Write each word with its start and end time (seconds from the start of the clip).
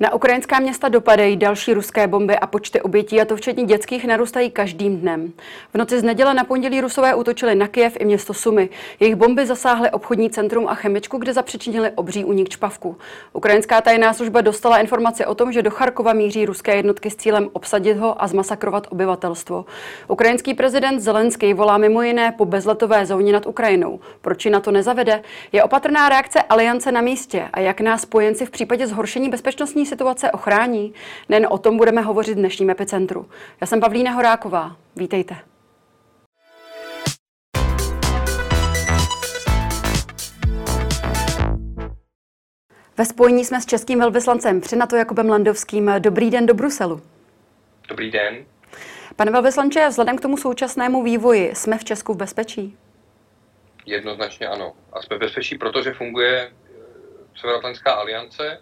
Na 0.00 0.14
ukrajinská 0.14 0.58
města 0.58 0.88
dopadají 0.88 1.36
další 1.36 1.74
ruské 1.74 2.06
bomby 2.06 2.38
a 2.38 2.46
počty 2.46 2.80
obětí, 2.80 3.20
a 3.20 3.24
to 3.24 3.36
včetně 3.36 3.64
dětských, 3.64 4.04
narůstají 4.04 4.50
každým 4.50 4.96
dnem. 4.98 5.32
V 5.74 5.78
noci 5.78 6.00
z 6.00 6.02
neděle 6.02 6.34
na 6.34 6.44
pondělí 6.44 6.80
rusové 6.80 7.14
útočili 7.14 7.54
na 7.54 7.68
Kiev 7.68 7.96
i 8.00 8.04
město 8.04 8.34
Sumy. 8.34 8.68
Jejich 9.00 9.16
bomby 9.16 9.46
zasáhly 9.46 9.90
obchodní 9.90 10.30
centrum 10.30 10.68
a 10.68 10.74
chemičku, 10.74 11.18
kde 11.18 11.32
zapřičinili 11.32 11.90
obří 11.94 12.24
únik 12.24 12.48
čpavku. 12.48 12.96
Ukrajinská 13.32 13.80
tajná 13.80 14.12
služba 14.12 14.40
dostala 14.40 14.78
informace 14.78 15.26
o 15.26 15.34
tom, 15.34 15.52
že 15.52 15.62
do 15.62 15.70
Charkova 15.70 16.12
míří 16.12 16.46
ruské 16.46 16.76
jednotky 16.76 17.10
s 17.10 17.16
cílem 17.16 17.48
obsadit 17.52 17.98
ho 17.98 18.22
a 18.22 18.26
zmasakrovat 18.26 18.86
obyvatelstvo. 18.90 19.64
Ukrajinský 20.08 20.54
prezident 20.54 21.00
Zelenský 21.00 21.54
volá 21.54 21.78
mimo 21.78 22.02
jiné 22.02 22.32
po 22.32 22.44
bezletové 22.44 23.06
zóně 23.06 23.32
nad 23.32 23.46
Ukrajinou. 23.46 24.00
Proč 24.20 24.44
na 24.44 24.60
to 24.60 24.70
nezavede? 24.70 25.22
Je 25.52 25.64
opatrná 25.64 26.08
reakce 26.08 26.42
aliance 26.42 26.92
na 26.92 27.00
místě 27.00 27.48
a 27.52 27.60
jak 27.60 27.80
nás 27.80 28.00
spojenci 28.02 28.46
v 28.46 28.50
případě 28.50 28.86
zhoršení 28.86 29.28
bezpečnostní 29.28 29.87
situace 29.88 30.30
ochrání? 30.30 30.94
Nen 31.28 31.46
o 31.50 31.58
tom 31.58 31.76
budeme 31.76 32.00
hovořit 32.00 32.32
v 32.32 32.40
dnešním 32.40 32.70
epicentru. 32.70 33.28
Já 33.60 33.66
jsem 33.66 33.80
Pavlína 33.80 34.10
Horáková. 34.10 34.76
Vítejte. 34.96 35.36
Ve 42.98 43.04
spojení 43.04 43.44
jsme 43.44 43.60
s 43.60 43.66
českým 43.66 43.98
velvyslancem 43.98 44.60
při 44.60 44.76
NATO 44.76 44.96
Jakubem 44.96 45.28
Landovským. 45.28 45.90
Dobrý 45.98 46.30
den 46.30 46.46
do 46.46 46.54
Bruselu. 46.54 47.02
Dobrý 47.88 48.10
den. 48.10 48.44
Pane 49.16 49.30
velvyslanče, 49.30 49.88
vzhledem 49.88 50.18
k 50.18 50.20
tomu 50.20 50.36
současnému 50.36 51.02
vývoji, 51.02 51.54
jsme 51.54 51.78
v 51.78 51.84
Česku 51.84 52.14
v 52.14 52.16
bezpečí? 52.16 52.76
Jednoznačně 53.86 54.46
ano. 54.46 54.72
A 54.92 55.02
jsme 55.02 55.16
v 55.16 55.20
bezpečí, 55.20 55.58
protože 55.58 55.92
funguje 55.92 56.50
eh, 56.50 56.50
Severoatlantická 57.40 57.92
aliance, 57.92 58.60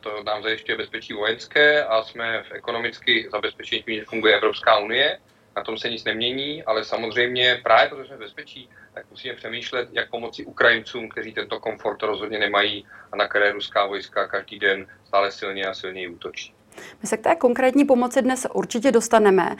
to 0.00 0.22
nám 0.22 0.42
zajišťuje 0.42 0.78
bezpečí 0.78 1.12
vojenské 1.12 1.84
a 1.84 2.02
jsme 2.02 2.42
v 2.42 2.52
ekonomicky 2.52 3.28
zabezpečení 3.32 3.82
tím, 3.82 3.94
že 3.94 4.04
funguje 4.04 4.34
Evropská 4.34 4.78
unie. 4.78 5.18
Na 5.56 5.62
tom 5.62 5.78
se 5.78 5.90
nic 5.90 6.04
nemění, 6.04 6.62
ale 6.62 6.84
samozřejmě 6.84 7.60
právě 7.64 7.88
protože 7.88 8.08
jsme 8.08 8.16
bezpečí, 8.16 8.68
tak 8.94 9.10
musíme 9.10 9.34
přemýšlet, 9.34 9.88
jak 9.92 10.10
pomoci 10.10 10.44
Ukrajincům, 10.44 11.08
kteří 11.08 11.32
tento 11.32 11.60
komfort 11.60 12.02
rozhodně 12.02 12.38
nemají 12.38 12.86
a 13.12 13.16
na 13.16 13.28
které 13.28 13.52
ruská 13.52 13.86
vojska 13.86 14.28
každý 14.28 14.58
den 14.58 14.86
stále 15.04 15.32
silně 15.32 15.66
a 15.66 15.74
silněji 15.74 16.08
útočí. 16.08 16.54
My 17.02 17.08
se 17.08 17.16
k 17.16 17.20
té 17.20 17.34
konkrétní 17.34 17.84
pomoci 17.84 18.22
dnes 18.22 18.46
určitě 18.52 18.92
dostaneme. 18.92 19.56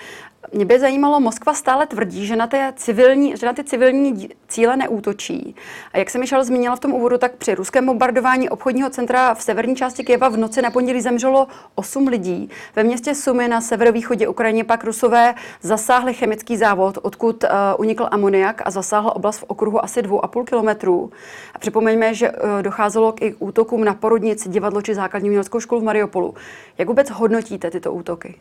Mě 0.52 0.64
by 0.64 0.80
zajímalo, 0.80 1.20
Moskva 1.20 1.54
stále 1.54 1.86
tvrdí, 1.86 2.27
že 2.27 2.36
na, 2.36 2.46
ty 2.46 2.58
civilní, 2.77 3.36
že 3.36 3.46
na 3.46 3.52
ty 3.52 3.64
civilní 3.64 4.28
cíle 4.48 4.77
neútočí. 4.77 5.56
A 5.92 5.98
jak 5.98 6.10
jsem 6.10 6.20
Michal 6.20 6.44
zmínila 6.44 6.77
v 6.77 6.80
tom 6.80 6.92
úvodu, 6.92 7.19
tak 7.19 7.36
při 7.36 7.54
ruském 7.54 7.86
bombardování 7.86 8.50
obchodního 8.50 8.91
centra 8.91 9.34
v 9.34 9.42
severní 9.42 9.77
části 9.77 10.04
Kyjeva 10.04 10.28
v 10.28 10.36
noci 10.36 10.62
na 10.62 10.70
pondělí 10.70 11.00
zemřelo 11.00 11.46
8 11.74 12.08
lidí. 12.08 12.50
Ve 12.77 12.84
městě 12.84 13.14
Sumy 13.14 13.48
na 13.48 13.60
severovýchodě 13.60 14.28
Ukrajině 14.28 14.64
pak 14.64 14.84
rusové 14.84 15.34
zasáhli 15.62 16.14
chemický 16.14 16.56
závod, 16.56 16.98
odkud 17.02 17.44
uh, 17.44 17.50
unikl 17.78 18.08
amoniak 18.10 18.62
a 18.64 18.70
zasáhl 18.70 19.12
oblast 19.14 19.38
v 19.38 19.44
okruhu 19.47 19.84
asi 19.84 20.02
2,5 20.02 20.44
kilometrů. 20.44 21.10
A 21.54 21.58
připomeňme, 21.58 22.14
že 22.14 22.30
uh, 22.30 22.62
docházelo 22.62 23.12
k 23.12 23.34
útokům 23.38 23.84
na 23.84 23.94
porodnici, 23.94 24.48
divadlo 24.48 24.82
či 24.82 24.94
základní 24.94 25.28
uměleckou 25.28 25.60
školu 25.60 25.80
v 25.80 25.84
Mariupolu. 25.84 26.34
Jak 26.78 26.88
vůbec 26.88 27.02
hodnotíte 27.11 27.70
tyto 27.70 27.92
útoky? 27.92 28.41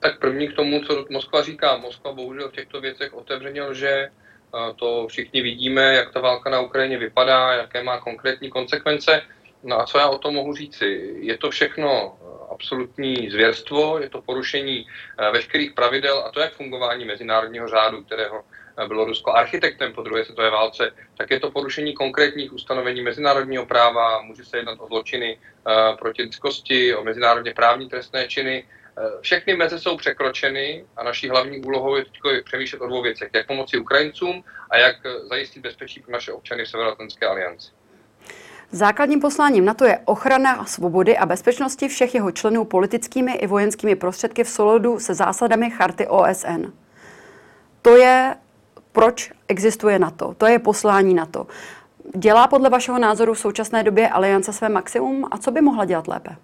Tak 0.00 0.18
první 0.18 0.48
k 0.48 0.56
tomu, 0.56 0.80
co 0.80 1.06
Moskva 1.10 1.42
říká. 1.42 1.76
Moskva 1.76 2.12
bohužel 2.12 2.48
v 2.48 2.52
těchto 2.52 2.80
věcech 2.80 3.14
otevřeně 3.14 3.62
lže. 3.62 4.10
To 4.76 5.06
všichni 5.08 5.42
vidíme, 5.42 5.94
jak 5.94 6.12
ta 6.12 6.20
válka 6.20 6.50
na 6.50 6.60
Ukrajině 6.60 6.98
vypadá, 6.98 7.52
jaké 7.52 7.82
má 7.82 8.00
konkrétní 8.00 8.50
konsekvence. 8.50 9.22
No 9.62 9.80
a 9.80 9.86
co 9.86 9.98
já 9.98 10.08
o 10.08 10.18
tom 10.18 10.34
mohu 10.34 10.54
říci? 10.54 11.14
Je 11.18 11.38
to 11.38 11.50
všechno 11.50 12.18
absolutní 12.50 13.30
zvěrstvo, 13.30 13.98
je 13.98 14.10
to 14.10 14.22
porušení 14.22 14.86
eh, 14.86 15.30
veškerých 15.30 15.72
pravidel 15.72 16.18
a 16.26 16.30
to 16.30 16.40
jak 16.40 16.52
fungování 16.52 17.04
mezinárodního 17.04 17.68
řádu, 17.68 18.04
kterého 18.04 18.42
bylo 18.88 19.04
Rusko 19.04 19.32
architektem 19.32 19.92
po 19.92 20.02
druhé 20.02 20.24
světové 20.24 20.50
válce, 20.50 20.90
tak 21.16 21.30
je 21.30 21.40
to 21.40 21.50
porušení 21.50 21.94
konkrétních 21.94 22.52
ustanovení 22.52 23.02
mezinárodního 23.02 23.66
práva, 23.66 24.22
může 24.22 24.44
se 24.44 24.56
jednat 24.56 24.78
o 24.80 24.86
zločiny 24.86 25.38
eh, 25.38 25.96
proti 25.98 26.22
lidskosti, 26.22 26.94
o 26.94 27.04
mezinárodně 27.04 27.54
právní 27.54 27.88
trestné 27.88 28.28
činy. 28.28 28.64
Všechny 29.20 29.56
meze 29.56 29.78
jsou 29.78 29.96
překročeny 29.96 30.84
a 30.96 31.04
naší 31.04 31.28
hlavní 31.28 31.58
úlohou 31.58 31.96
je 31.96 32.04
teď 32.04 32.44
přemýšlet 32.44 32.82
o 32.82 32.86
dvou 32.86 33.02
věcech. 33.02 33.30
Jak 33.34 33.46
pomoci 33.46 33.78
Ukrajincům 33.78 34.44
a 34.70 34.76
jak 34.76 34.96
zajistit 35.28 35.60
bezpečí 35.60 36.00
pro 36.00 36.12
naše 36.12 36.32
občany 36.32 36.64
v 36.64 36.68
Severoatlantské 36.68 37.26
alianci. 37.26 37.70
Základním 38.70 39.20
posláním 39.20 39.64
NATO 39.64 39.84
je 39.84 39.98
ochrana 40.04 40.64
svobody 40.64 41.18
a 41.18 41.26
bezpečnosti 41.26 41.88
všech 41.88 42.14
jeho 42.14 42.32
členů 42.32 42.64
politickými 42.64 43.32
i 43.32 43.46
vojenskými 43.46 43.96
prostředky 43.96 44.44
v 44.44 44.48
souladu 44.48 44.98
se 44.98 45.14
zásadami 45.14 45.70
charty 45.70 46.06
OSN. 46.06 46.72
To 47.82 47.96
je, 47.96 48.34
proč 48.94 49.32
existuje 49.48 49.98
NATO. 49.98 50.34
To 50.38 50.46
je 50.46 50.58
poslání 50.58 51.14
NATO. 51.14 51.46
Dělá 52.16 52.46
podle 52.48 52.70
vašeho 52.70 52.98
názoru 52.98 53.34
v 53.34 53.38
současné 53.38 53.82
době 53.82 54.08
aliance 54.08 54.52
své 54.52 54.68
maximum 54.68 55.28
a 55.30 55.38
co 55.38 55.50
by 55.50 55.60
mohla 55.60 55.84
dělat 55.84 56.08
lépe? 56.08 56.36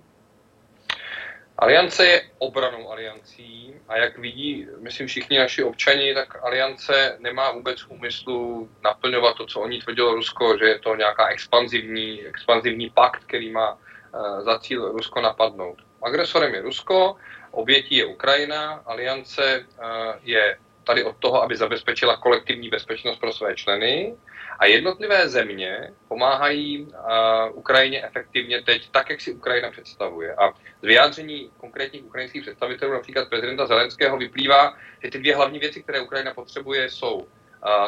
Aliance 1.59 2.07
je 2.07 2.23
obranou 2.39 2.91
aliancí 2.91 3.75
a 3.89 3.97
jak 3.97 4.19
vidí, 4.19 4.67
myslím, 4.81 5.07
všichni 5.07 5.39
naši 5.39 5.65
občani, 5.65 6.15
tak 6.15 6.45
aliance 6.45 7.17
nemá 7.21 7.53
vůbec 7.53 7.85
úmyslu 7.89 8.69
naplňovat 8.85 9.37
to, 9.37 9.47
co 9.47 9.61
oni 9.61 9.79
tvrdilo 9.79 10.15
Rusko, 10.15 10.59
že 10.59 10.65
je 10.65 10.79
to 10.79 10.97
nějaká 10.97 11.27
expanzivní, 11.29 12.23
expanzivní 12.23 12.91
pakt, 12.91 13.25
který 13.25 13.51
má 13.51 13.73
uh, 13.73 14.45
za 14.45 14.59
cíl 14.59 14.93
Rusko 14.93 15.21
napadnout. 15.21 15.79
Agresorem 16.03 16.55
je 16.55 16.63
Rusko, 16.63 17.17
obětí 17.51 17.97
je 17.97 18.07
Ukrajina, 18.07 18.83
aliance 18.87 19.67
uh, 19.79 19.85
je 20.23 20.57
tady 20.91 21.05
od 21.05 21.17
toho, 21.17 21.43
aby 21.43 21.57
zabezpečila 21.57 22.17
kolektivní 22.17 22.69
bezpečnost 22.69 23.19
pro 23.19 23.33
své 23.33 23.55
členy 23.55 24.15
a 24.59 24.67
jednotlivé 24.67 25.29
země 25.29 25.95
pomáhají 26.09 26.83
uh, 26.83 26.91
Ukrajině 27.55 28.03
efektivně 28.03 28.63
teď 28.63 28.91
tak, 28.91 29.11
jak 29.11 29.21
si 29.21 29.33
Ukrajina 29.33 29.71
představuje. 29.71 30.35
A 30.35 30.51
z 30.83 30.87
vyjádření 30.87 31.51
konkrétních 31.57 32.05
ukrajinských 32.05 32.43
představitelů, 32.43 32.93
například 32.93 33.29
prezidenta 33.29 33.67
Zelenského, 33.67 34.19
vyplývá, 34.19 34.75
že 35.03 35.11
ty 35.11 35.19
dvě 35.19 35.37
hlavní 35.37 35.59
věci, 35.59 35.83
které 35.83 36.01
Ukrajina 36.01 36.35
potřebuje, 36.35 36.91
jsou 36.91 37.15
uh, 37.15 37.27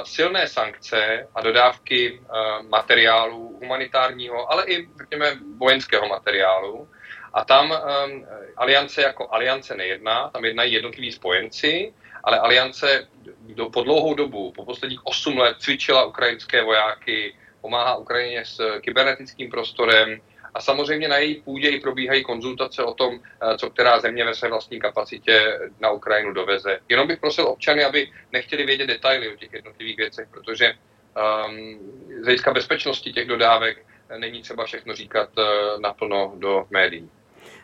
silné 0.05 0.47
sankce 0.47 1.29
a 1.35 1.41
dodávky 1.43 2.21
uh, 2.21 2.69
materiálu 2.69 3.59
humanitárního, 3.63 4.53
ale 4.53 4.65
i, 4.67 4.89
řekněme, 4.99 5.39
vojenského 5.59 6.09
materiálu. 6.09 6.89
A 7.35 7.45
tam 7.45 7.71
um, 7.71 8.27
aliance 8.57 9.03
jako 9.03 9.29
aliance 9.35 9.75
nejedná, 9.75 10.31
tam 10.31 10.45
jednají 10.45 10.73
jednotliví 10.73 11.13
spojenci, 11.13 11.93
ale 12.25 12.39
aliance 12.39 13.09
do, 13.41 13.71
po 13.71 13.83
dlouhou 13.83 14.15
dobu, 14.15 14.53
po 14.53 14.65
posledních 14.65 15.07
8 15.07 15.39
let 15.39 15.57
cvičila 15.59 16.05
ukrajinské 16.05 16.65
vojáky, 16.65 17.35
pomáhá 17.61 17.97
Ukrajině 17.97 18.45
s 18.45 18.81
kybernetickým 18.81 19.51
prostorem 19.51 20.21
a 20.55 20.61
samozřejmě 20.61 21.09
na 21.09 21.17
její 21.17 21.35
půdě 21.35 21.69
i 21.69 21.81
probíhají 21.81 22.25
konzultace 22.25 22.85
o 22.85 22.95
tom, 22.95 23.21
eh, 23.21 23.59
co 23.59 23.71
která 23.71 24.01
země 24.01 24.25
ve 24.25 24.35
své 24.35 24.49
vlastní 24.49 24.81
kapacitě 24.81 25.59
na 25.81 25.91
Ukrajinu 25.91 26.33
doveze. 26.33 26.79
Jenom 26.89 27.09
bych 27.09 27.21
prosil 27.21 27.47
občany, 27.47 27.85
aby 27.85 28.11
nechtěli 28.33 28.67
vědět 28.67 28.87
detaily 28.87 29.33
o 29.33 29.37
těch 29.37 29.53
jednotlivých 29.53 29.97
věcech, 29.97 30.29
protože 30.31 30.73
um, 30.73 31.79
z 32.21 32.25
hlediska 32.25 32.53
bezpečnosti 32.53 33.13
těch 33.13 33.29
dodávek 33.29 33.87
není 34.19 34.43
třeba 34.43 34.65
všechno 34.65 34.95
říkat 34.95 35.29
uh, 35.39 35.81
naplno 35.81 36.33
do 36.37 36.67
médií. 36.71 37.11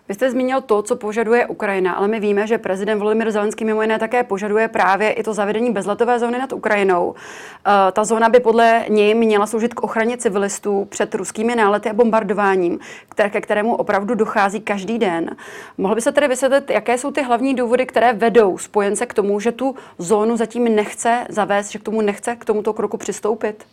Vy 0.08 0.14
jste 0.14 0.30
zmínil 0.30 0.60
to, 0.60 0.82
co 0.82 0.96
požaduje 0.96 1.46
Ukrajina, 1.46 1.92
ale 1.92 2.08
my 2.08 2.20
víme, 2.20 2.46
že 2.46 2.58
prezident 2.58 2.98
Volodymyr 2.98 3.30
Zelenský 3.30 3.64
mimo 3.64 3.82
jiné 3.82 3.98
také 3.98 4.24
požaduje 4.24 4.68
právě 4.68 5.12
i 5.12 5.22
to 5.22 5.34
zavedení 5.34 5.72
bezletové 5.72 6.18
zóny 6.18 6.38
nad 6.38 6.52
Ukrajinou. 6.52 7.14
Eh, 7.66 7.92
ta 7.92 8.04
zóna 8.04 8.28
by 8.28 8.40
podle 8.40 8.84
něj 8.88 9.14
měla 9.14 9.46
sloužit 9.46 9.74
k 9.74 9.82
ochraně 9.82 10.16
civilistů 10.16 10.84
před 10.84 11.14
ruskými 11.14 11.56
nálety 11.56 11.90
a 11.90 11.92
bombardováním, 11.92 12.78
které, 13.08 13.30
ke 13.30 13.40
kterému 13.40 13.76
opravdu 13.76 14.14
dochází 14.14 14.60
každý 14.60 14.98
den. 14.98 15.36
Mohl 15.78 15.94
by 15.94 16.00
se 16.00 16.12
tedy 16.12 16.28
vysvětlit, 16.28 16.70
jaké 16.70 16.98
jsou 16.98 17.10
ty 17.10 17.22
hlavní 17.22 17.54
důvody, 17.54 17.86
které 17.86 18.12
vedou 18.12 18.58
spojence 18.58 19.06
k 19.06 19.14
tomu, 19.14 19.40
že 19.40 19.52
tu 19.52 19.74
zónu 19.98 20.36
zatím 20.36 20.74
nechce 20.74 21.26
zavést, 21.28 21.70
že 21.70 21.78
k 21.78 21.82
tomu 21.82 22.00
nechce 22.00 22.36
k 22.36 22.44
tomuto 22.44 22.72
kroku 22.72 22.96
přistoupit? 22.96 23.64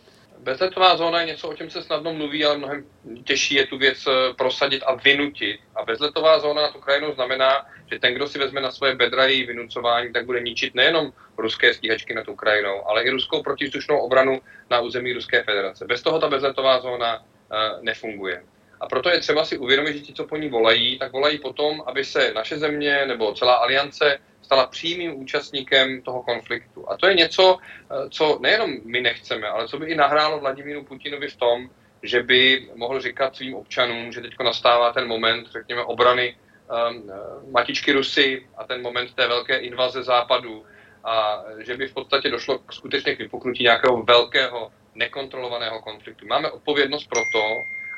Bezletová 0.46 0.96
zóna 0.96 1.20
je 1.20 1.26
něco, 1.26 1.48
o 1.48 1.54
čem 1.54 1.70
se 1.70 1.82
snadno 1.82 2.14
mluví, 2.14 2.44
ale 2.44 2.58
mnohem 2.58 2.84
těžší 3.24 3.54
je 3.54 3.66
tu 3.66 3.78
věc 3.78 4.06
eh, 4.06 4.34
prosadit 4.34 4.82
a 4.86 4.94
vynutit. 4.94 5.60
A 5.74 5.84
bezletová 5.84 6.38
zóna 6.38 6.62
nad 6.62 6.76
Ukrajinou 6.76 7.14
znamená, 7.14 7.66
že 7.90 7.98
ten, 7.98 8.14
kdo 8.14 8.28
si 8.28 8.38
vezme 8.38 8.60
na 8.60 8.70
svoje 8.70 8.94
bedra 8.94 9.26
její 9.26 9.46
vynucování, 9.46 10.12
tak 10.12 10.26
bude 10.26 10.40
ničit 10.40 10.74
nejenom 10.74 11.12
ruské 11.38 11.74
stíhačky 11.74 12.14
nad 12.14 12.28
Ukrajinou, 12.28 12.88
ale 12.88 13.02
i 13.02 13.10
ruskou 13.10 13.42
protivzdušnou 13.42 13.98
obranu 13.98 14.40
na 14.70 14.80
území 14.80 15.12
Ruské 15.12 15.42
federace. 15.42 15.86
Bez 15.86 16.02
toho 16.02 16.18
ta 16.18 16.28
bezletová 16.28 16.80
zóna 16.80 17.18
uh, 17.18 17.82
nefunguje. 17.82 18.42
A 18.80 18.86
proto 18.86 19.10
je 19.10 19.20
třeba 19.20 19.44
si 19.44 19.58
uvědomit, 19.58 19.92
že 19.92 20.00
ti, 20.00 20.12
co 20.12 20.24
po 20.24 20.36
ní 20.36 20.48
volají, 20.48 20.98
tak 20.98 21.12
volají 21.12 21.38
potom, 21.38 21.82
aby 21.86 22.04
se 22.04 22.32
naše 22.34 22.58
země 22.58 23.06
nebo 23.06 23.34
celá 23.34 23.54
aliance 23.54 24.18
stala 24.42 24.66
přímým 24.66 25.20
účastníkem 25.20 26.02
toho 26.02 26.22
konfliktu. 26.22 26.90
A 26.90 26.96
to 26.96 27.06
je 27.06 27.14
něco, 27.14 27.58
eh, 27.60 28.10
co 28.10 28.38
nejenom 28.42 28.70
my 28.84 29.00
nechceme, 29.00 29.48
ale 29.48 29.68
co 29.68 29.78
by 29.78 29.86
i 29.86 29.94
nahrálo 29.94 30.38
Vladimíru 30.38 30.84
Putinovi 30.84 31.28
v 31.28 31.36
tom, 31.36 31.70
že 32.02 32.22
by 32.22 32.68
mohl 32.74 33.00
říkat 33.00 33.36
svým 33.36 33.54
občanům, 33.54 34.12
že 34.12 34.20
teď 34.20 34.32
nastává 34.44 34.92
ten 34.92 35.08
moment, 35.08 35.48
řekněme, 35.50 35.82
obrany 35.82 36.36
um, 36.36 37.10
matičky 37.50 37.92
Rusy 37.92 38.46
a 38.56 38.64
ten 38.64 38.82
moment 38.82 39.14
té 39.14 39.28
velké 39.28 39.56
invaze 39.56 40.02
západu 40.02 40.64
a 41.04 41.44
že 41.58 41.76
by 41.76 41.88
v 41.88 41.94
podstatě 41.94 42.30
došlo 42.30 42.58
k 42.58 42.72
skutečně 42.72 43.14
k 43.14 43.18
vypuknutí 43.18 43.62
nějakého 43.62 44.02
velkého 44.02 44.72
nekontrolovaného 44.94 45.82
konfliktu. 45.82 46.26
Máme 46.26 46.50
odpovědnost 46.50 47.06
pro 47.06 47.20
to, 47.32 47.44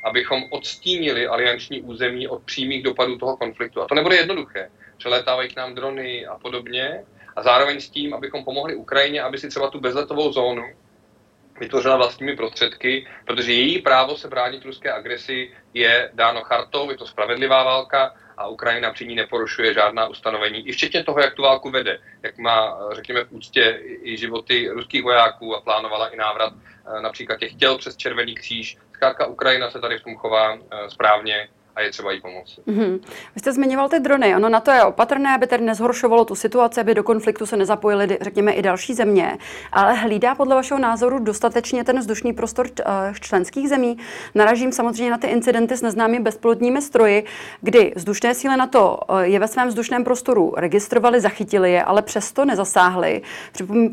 abychom 0.05 0.45
odstínili 0.51 1.27
alianční 1.27 1.83
území 1.83 2.29
od 2.29 2.43
přímých 2.43 2.83
dopadů 2.83 3.19
toho 3.19 3.37
konfliktu. 3.37 3.83
A 3.83 3.87
to 3.87 3.95
nebude 3.95 4.17
jednoduché. 4.17 4.71
Přelétávají 4.97 5.49
k 5.49 5.57
nám 5.57 5.75
drony 5.75 6.27
a 6.27 6.39
podobně. 6.39 7.05
A 7.37 7.43
zároveň 7.43 7.81
s 7.81 7.91
tím, 7.91 8.15
abychom 8.15 8.45
pomohli 8.45 8.75
Ukrajině, 8.75 9.23
aby 9.23 9.39
si 9.39 9.49
třeba 9.49 9.71
tu 9.71 9.81
bezletovou 9.81 10.33
zónu 10.33 10.65
vytvořila 11.61 11.97
vlastními 11.97 12.37
prostředky, 12.37 13.07
protože 13.25 13.53
její 13.53 13.83
právo 13.83 14.17
se 14.17 14.29
bránit 14.29 14.65
ruské 14.65 14.93
agresi 14.93 15.51
je 15.75 16.11
dáno 16.15 16.43
chartou, 16.43 16.91
je 16.91 16.97
to 16.97 17.07
spravedlivá 17.07 17.65
válka 17.65 18.15
a 18.37 18.47
Ukrajina 18.47 18.93
při 18.93 19.07
ní 19.07 19.15
neporušuje 19.15 19.75
žádná 19.75 20.07
ustanovení, 20.07 20.69
i 20.69 20.73
včetně 20.73 21.05
toho, 21.05 21.21
jak 21.21 21.35
tu 21.35 21.43
válku 21.43 21.71
vede, 21.71 21.99
jak 22.23 22.39
má, 22.39 22.79
řekněme, 22.93 23.25
v 23.25 23.33
úctě 23.33 23.81
i 24.03 24.17
životy 24.17 24.69
ruských 24.69 25.03
vojáků 25.03 25.57
a 25.57 25.61
plánovala 25.61 26.09
i 26.09 26.17
návrat 26.17 26.53
eh, 26.53 27.01
například 27.01 27.39
těch 27.39 27.55
těl 27.55 27.79
přes 27.79 27.97
Červený 27.97 28.35
kříž. 28.35 28.77
Zkrátka 28.99 29.27
Ukrajina 29.27 29.71
se 29.71 29.81
tady 29.81 29.99
v 29.99 30.03
tom 30.03 30.17
chová 30.17 30.55
eh, 30.55 30.91
správně 30.91 31.49
a 31.79 31.83
je 31.83 31.91
třeba 31.91 32.13
jí 32.13 32.21
pomoci. 32.21 32.61
Mm-hmm. 32.67 33.01
Vy 33.35 33.41
jste 33.41 33.53
zmiňoval 33.53 33.89
ty 33.89 34.01
drony. 34.01 34.37
Ono 34.37 34.49
na 34.49 34.61
to 34.61 34.71
je 34.71 34.85
opatrné, 34.85 35.35
aby 35.35 35.47
tedy 35.47 35.65
nezhoršovalo 35.65 36.25
tu 36.25 36.35
situaci, 36.35 36.81
aby 36.81 36.95
do 36.95 37.03
konfliktu 37.03 37.47
se 37.47 37.57
nezapojili, 37.57 38.19
řekněme, 38.21 38.53
i 38.53 38.63
další 38.63 38.95
země. 38.95 39.39
Ale 39.73 39.95
hlídá 39.95 40.35
podle 40.35 40.55
vašeho 40.55 40.81
názoru 40.81 41.19
dostatečně 41.19 41.85
ten 41.85 41.99
vzdušný 41.99 42.33
prostor 42.33 42.67
eh, 42.81 42.85
členských 43.21 43.69
zemí? 43.69 43.99
Naražím 44.35 44.73
samozřejmě 44.73 45.11
na 45.11 45.19
ty 45.19 45.27
incidenty 45.27 45.77
s 45.77 45.83
neznámými 45.83 46.25
bezpilotními 46.25 46.83
stroji, 46.83 47.25
kdy 47.61 47.93
vzdušné 47.97 48.35
síly 48.35 48.57
na 48.57 48.67
to 48.67 48.99
eh, 49.09 49.27
je 49.27 49.39
ve 49.39 49.49
svém 49.49 49.69
vzdušném 49.69 50.05
prostoru 50.05 50.55
registrovali, 50.57 51.21
zachytili 51.21 51.73
je, 51.73 51.83
ale 51.83 52.03
přesto 52.03 52.45
nezasáhli. 52.45 53.23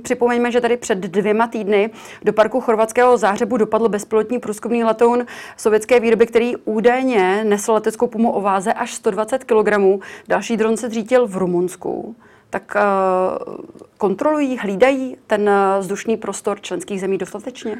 Připomeňme, 0.01 0.51
že 0.51 0.61
tady 0.61 0.77
před 0.77 0.97
dvěma 0.97 1.47
týdny 1.47 1.89
do 2.23 2.33
parku 2.33 2.61
chorvatského 2.61 3.17
záhřebu 3.17 3.57
dopadl 3.57 3.89
bezpilotní 3.89 4.39
průzkumný 4.39 4.83
letoun 4.83 5.25
sovětské 5.57 5.99
výroby, 5.99 6.27
který 6.27 6.55
údajně 6.55 7.43
nesl 7.43 7.75
leteckou 7.75 8.07
pumu 8.07 8.31
o 8.31 8.42
váze 8.42 8.74
až 8.74 8.94
120 8.94 9.44
kg. 9.44 9.69
Další 10.27 10.57
dron 10.57 10.77
se 10.77 10.89
zřítil 10.89 11.27
v 11.27 11.38
Rumunsku. 11.38 12.16
Tak 12.50 12.75
uh, 12.75 13.56
kontrolují, 13.98 14.57
hlídají 14.57 15.18
ten 15.27 15.50
eh, 15.50 15.80
vzdušný 15.80 16.18
prostor 16.18 16.62
členských 16.62 17.01
zemí 17.01 17.18
dostatečně? 17.18 17.77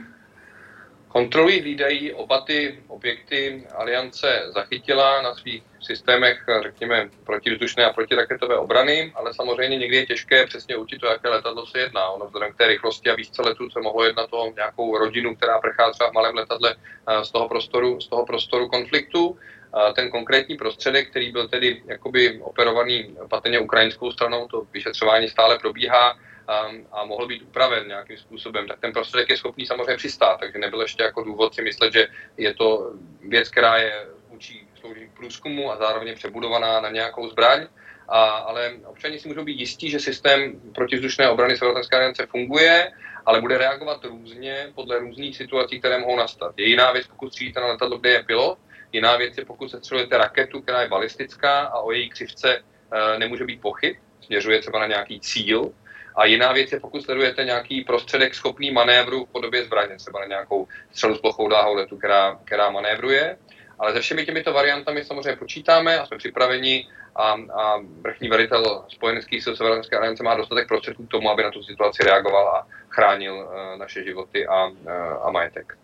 Kontrolují, 1.08 1.62
hlídají 1.62 2.14
oba 2.14 2.42
ty 2.42 2.84
objekty 2.88 3.68
Aliance 3.76 4.42
zachytila 4.54 5.22
na 5.22 5.36
svých 5.36 5.64
systémech, 5.82 6.46
řekněme, 6.64 7.10
protivzdušné 7.24 7.86
a 7.86 7.94
protiraketové 7.94 8.58
obrany, 8.58 9.14
ale 9.16 9.34
samozřejmě 9.34 9.78
někdy 9.78 9.98
je 9.98 10.06
těžké 10.06 10.46
přesně 10.46 10.76
určit, 10.76 11.04
o 11.04 11.08
jaké 11.08 11.30
letadlo 11.30 11.66
se 11.66 11.80
jedná. 11.80 12.10
Ono 12.10 12.26
vzhledem 12.26 12.54
k 12.54 12.58
té 12.58 12.68
rychlosti 12.68 13.10
a 13.10 13.16
výšce 13.16 13.42
letu 13.42 13.70
se 13.70 13.82
mohlo 13.82 14.04
jednat 14.04 14.28
o 14.32 14.54
nějakou 14.56 14.98
rodinu, 14.98 15.36
která 15.36 15.60
prchá 15.60 15.92
třeba 15.92 16.10
v 16.10 16.14
malém 16.14 16.36
letadle 16.36 16.76
eh, 16.76 17.26
z 17.26 17.32
toho 17.32 17.50
prostoru, 17.50 18.02
z 18.02 18.08
toho 18.08 18.26
prostoru 18.26 18.70
konfliktu 18.70 19.38
ten 19.95 20.10
konkrétní 20.10 20.57
prostředek, 20.57 21.10
který 21.10 21.31
byl 21.31 21.48
tedy 21.48 21.83
jakoby 21.86 22.39
operovaný 22.42 23.16
patrně 23.30 23.60
ukrajinskou 23.60 24.12
stranou, 24.12 24.48
to 24.48 24.68
vyšetřování 24.74 25.27
stále 25.30 25.60
probíhá 25.60 26.18
a, 26.48 26.68
a 26.92 27.06
mohl 27.06 27.27
být 27.27 27.42
upraven 27.42 27.88
nějakým 27.88 28.18
způsobem, 28.18 28.68
tak 28.68 28.80
ten 28.80 28.92
prostředek 28.92 29.30
je 29.30 29.38
schopný 29.38 29.66
samozřejmě 29.66 29.98
přistát, 29.98 30.39
takže 30.39 30.60
nebyl 30.60 30.81
ještě 30.81 31.04
jako 31.04 31.24
důvod 31.24 31.56
si 31.56 31.62
myslet, 31.62 31.94
že 31.94 32.07
je 32.38 32.54
to 32.54 32.94
věc, 33.22 33.50
která 33.50 33.77
je 33.77 34.07
učí 34.30 34.68
slouží 34.80 35.07
k 35.07 35.18
průzkumu 35.18 35.72
a 35.72 35.77
zároveň 35.77 36.16
přebudovaná 36.16 36.81
na 36.81 36.89
nějakou 36.89 37.30
zbraň. 37.30 37.68
A, 38.07 38.22
ale 38.30 38.74
občani 38.86 39.19
si 39.19 39.27
můžou 39.27 39.44
být 39.44 39.60
jistí, 39.60 39.89
že 39.89 40.00
systém 40.00 40.62
protivzdušné 40.75 41.30
obrany 41.30 41.57
Severoatlantické 41.57 41.95
aliance 41.95 42.25
funguje, 42.25 42.92
ale 43.25 43.42
bude 43.42 43.57
reagovat 43.57 44.06
různě 44.06 44.72
podle 44.75 45.00
různých 45.00 45.38
situací, 45.38 45.80
které 45.80 45.98
mohou 46.00 46.18
nastat. 46.18 46.54
Je 46.57 46.68
jiná 46.68 46.92
věc, 46.92 47.07
pokud 47.07 47.30
střílíte 47.30 47.60
na 47.60 47.68
letadlo, 47.68 47.98
kde 47.98 48.10
je 48.10 48.24
pilot, 48.24 48.57
Jiná 48.96 49.18
věc 49.18 49.38
je, 49.38 49.46
pokud 49.46 49.72
se 49.72 49.78
střelujete 49.78 50.18
raketu, 50.18 50.62
která 50.62 50.82
je 50.82 50.88
balistická 50.88 51.60
a 51.60 51.80
o 51.80 51.92
její 51.92 52.10
křivce 52.10 52.56
e, 52.56 53.20
nemůže 53.20 53.46
být 53.46 53.62
pochyb, 53.62 53.96
směřuje 54.22 54.60
třeba 54.60 54.80
na 54.80 54.88
nějaký 54.88 55.20
cíl. 55.20 55.72
A 56.16 56.26
jiná 56.26 56.52
věc 56.52 56.72
je, 56.72 56.80
pokud 56.80 57.04
sledujete 57.04 57.44
nějaký 57.44 57.84
prostředek 57.84 58.36
schopný 58.36 58.72
manévru 58.72 59.26
v 59.26 59.30
podobě 59.30 59.64
zbraně, 59.64 59.96
třeba 59.96 60.20
na 60.20 60.26
nějakou 60.26 60.68
střelu 60.92 61.16
s 61.16 61.22
plochou 61.22 61.48
dláhou 61.48 61.74
letu, 61.74 61.98
která, 61.98 62.40
která 62.46 62.70
manévruje. 62.70 63.38
Ale 63.80 63.94
se 63.94 64.02
všemi 64.02 64.26
těmito 64.26 64.54
variantami 64.54 65.04
samozřejmě 65.04 65.36
počítáme 65.36 66.00
a 66.00 66.06
jsme 66.06 66.18
připraveni 66.18 66.88
a, 67.16 67.32
a 67.32 67.78
vrchní 68.02 68.30
velitel 68.30 68.86
spojeneckých 68.88 69.44
sil 69.44 69.56
Severoatlantické 69.56 69.98
aliance 69.98 70.24
má 70.24 70.36
dostatek 70.36 70.68
prostředků 70.68 71.06
k 71.06 71.12
tomu, 71.12 71.30
aby 71.30 71.44
na 71.44 71.52
tu 71.52 71.64
situaci 71.64 72.04
reagoval 72.04 72.48
a 72.48 72.68
chránil 72.90 73.36
uh, 73.36 73.80
naše 73.80 74.04
životy 74.04 74.48
a, 74.48 74.68
uh, 74.68 75.28
a 75.28 75.32
majetek. 75.32 75.78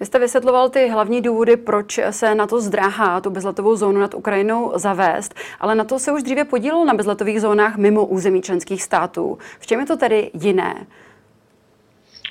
Vy 0.00 0.06
jste 0.06 0.18
vysvětloval 0.18 0.68
ty 0.68 0.88
hlavní 0.88 1.22
důvody, 1.22 1.56
proč 1.56 2.00
se 2.10 2.34
na 2.34 2.46
to 2.46 2.60
zdráhá 2.60 3.20
tu 3.20 3.30
bezletovou 3.30 3.76
zónu 3.76 4.00
nad 4.00 4.14
Ukrajinou 4.14 4.72
zavést, 4.74 5.34
ale 5.60 5.74
na 5.74 5.84
to 5.84 5.98
se 5.98 6.12
už 6.12 6.22
dříve 6.22 6.44
podílelo 6.44 6.84
na 6.84 6.94
bezletových 6.94 7.40
zónách 7.40 7.76
mimo 7.76 8.06
území 8.06 8.42
členských 8.42 8.82
států. 8.82 9.38
V 9.58 9.66
čem 9.66 9.80
je 9.80 9.86
to 9.86 9.96
tedy 9.96 10.30
jiné? 10.34 10.86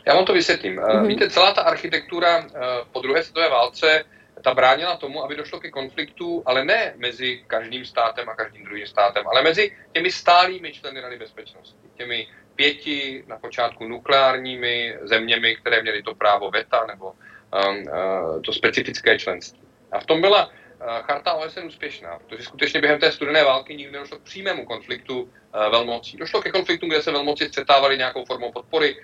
Já 0.08 0.16
vám 0.16 0.26
to 0.26 0.34
vysvětlím. 0.34 0.80
Mm-hmm. 0.80 1.08
Víte, 1.08 1.30
celá 1.30 1.54
ta 1.54 1.62
architektura 1.62 2.38
eh, 2.38 2.50
po 2.92 3.02
druhé 3.02 3.24
světové 3.24 3.50
válce 3.50 4.06
ta 4.42 4.54
bránila 4.54 4.98
tomu, 4.98 5.24
aby 5.24 5.36
došlo 5.36 5.60
ke 5.60 5.72
konfliktu, 5.72 6.44
ale 6.46 6.66
ne 6.66 6.94
mezi 6.96 7.44
každým 7.48 7.86
státem 7.86 8.30
a 8.30 8.36
každým 8.36 8.64
druhým 8.64 8.88
státem, 8.88 9.28
ale 9.28 9.42
mezi 9.42 9.72
těmi 9.92 10.12
stálými 10.12 10.74
členy 10.74 11.02
Rady 11.02 11.18
bezpečnosti, 11.18 11.88
těmi 11.98 12.28
pěti 12.56 13.24
na 13.28 13.38
počátku 13.38 13.88
nukleárními 13.88 14.98
zeměmi, 15.02 15.56
které 15.56 15.82
měly 15.82 16.04
to 16.04 16.16
právo 16.16 16.52
VETA 16.52 16.86
nebo 16.86 17.14
to 18.46 18.54
specifické 18.54 19.20
členství. 19.20 19.60
A 19.92 20.00
v 20.00 20.06
tom 20.06 20.22
byla 20.22 20.46
uh, 20.46 20.52
charta 21.02 21.34
OSN 21.34 21.66
úspěšná, 21.66 22.20
protože 22.20 22.44
skutečně 22.44 22.82
během 22.82 23.00
té 23.00 23.12
studené 23.12 23.44
války 23.44 23.76
nikdy 23.76 23.92
nedošlo 23.92 24.18
k 24.18 24.22
přímému 24.22 24.66
konfliktu 24.66 25.22
uh, 25.22 25.30
velmocí. 25.72 26.18
Došlo 26.18 26.42
ke 26.42 26.52
konfliktu, 26.52 26.88
kde 26.88 27.02
se 27.02 27.12
velmoci 27.12 27.48
střetávaly 27.48 27.98
nějakou 27.98 28.26
formou 28.26 28.52
podpory, 28.52 28.98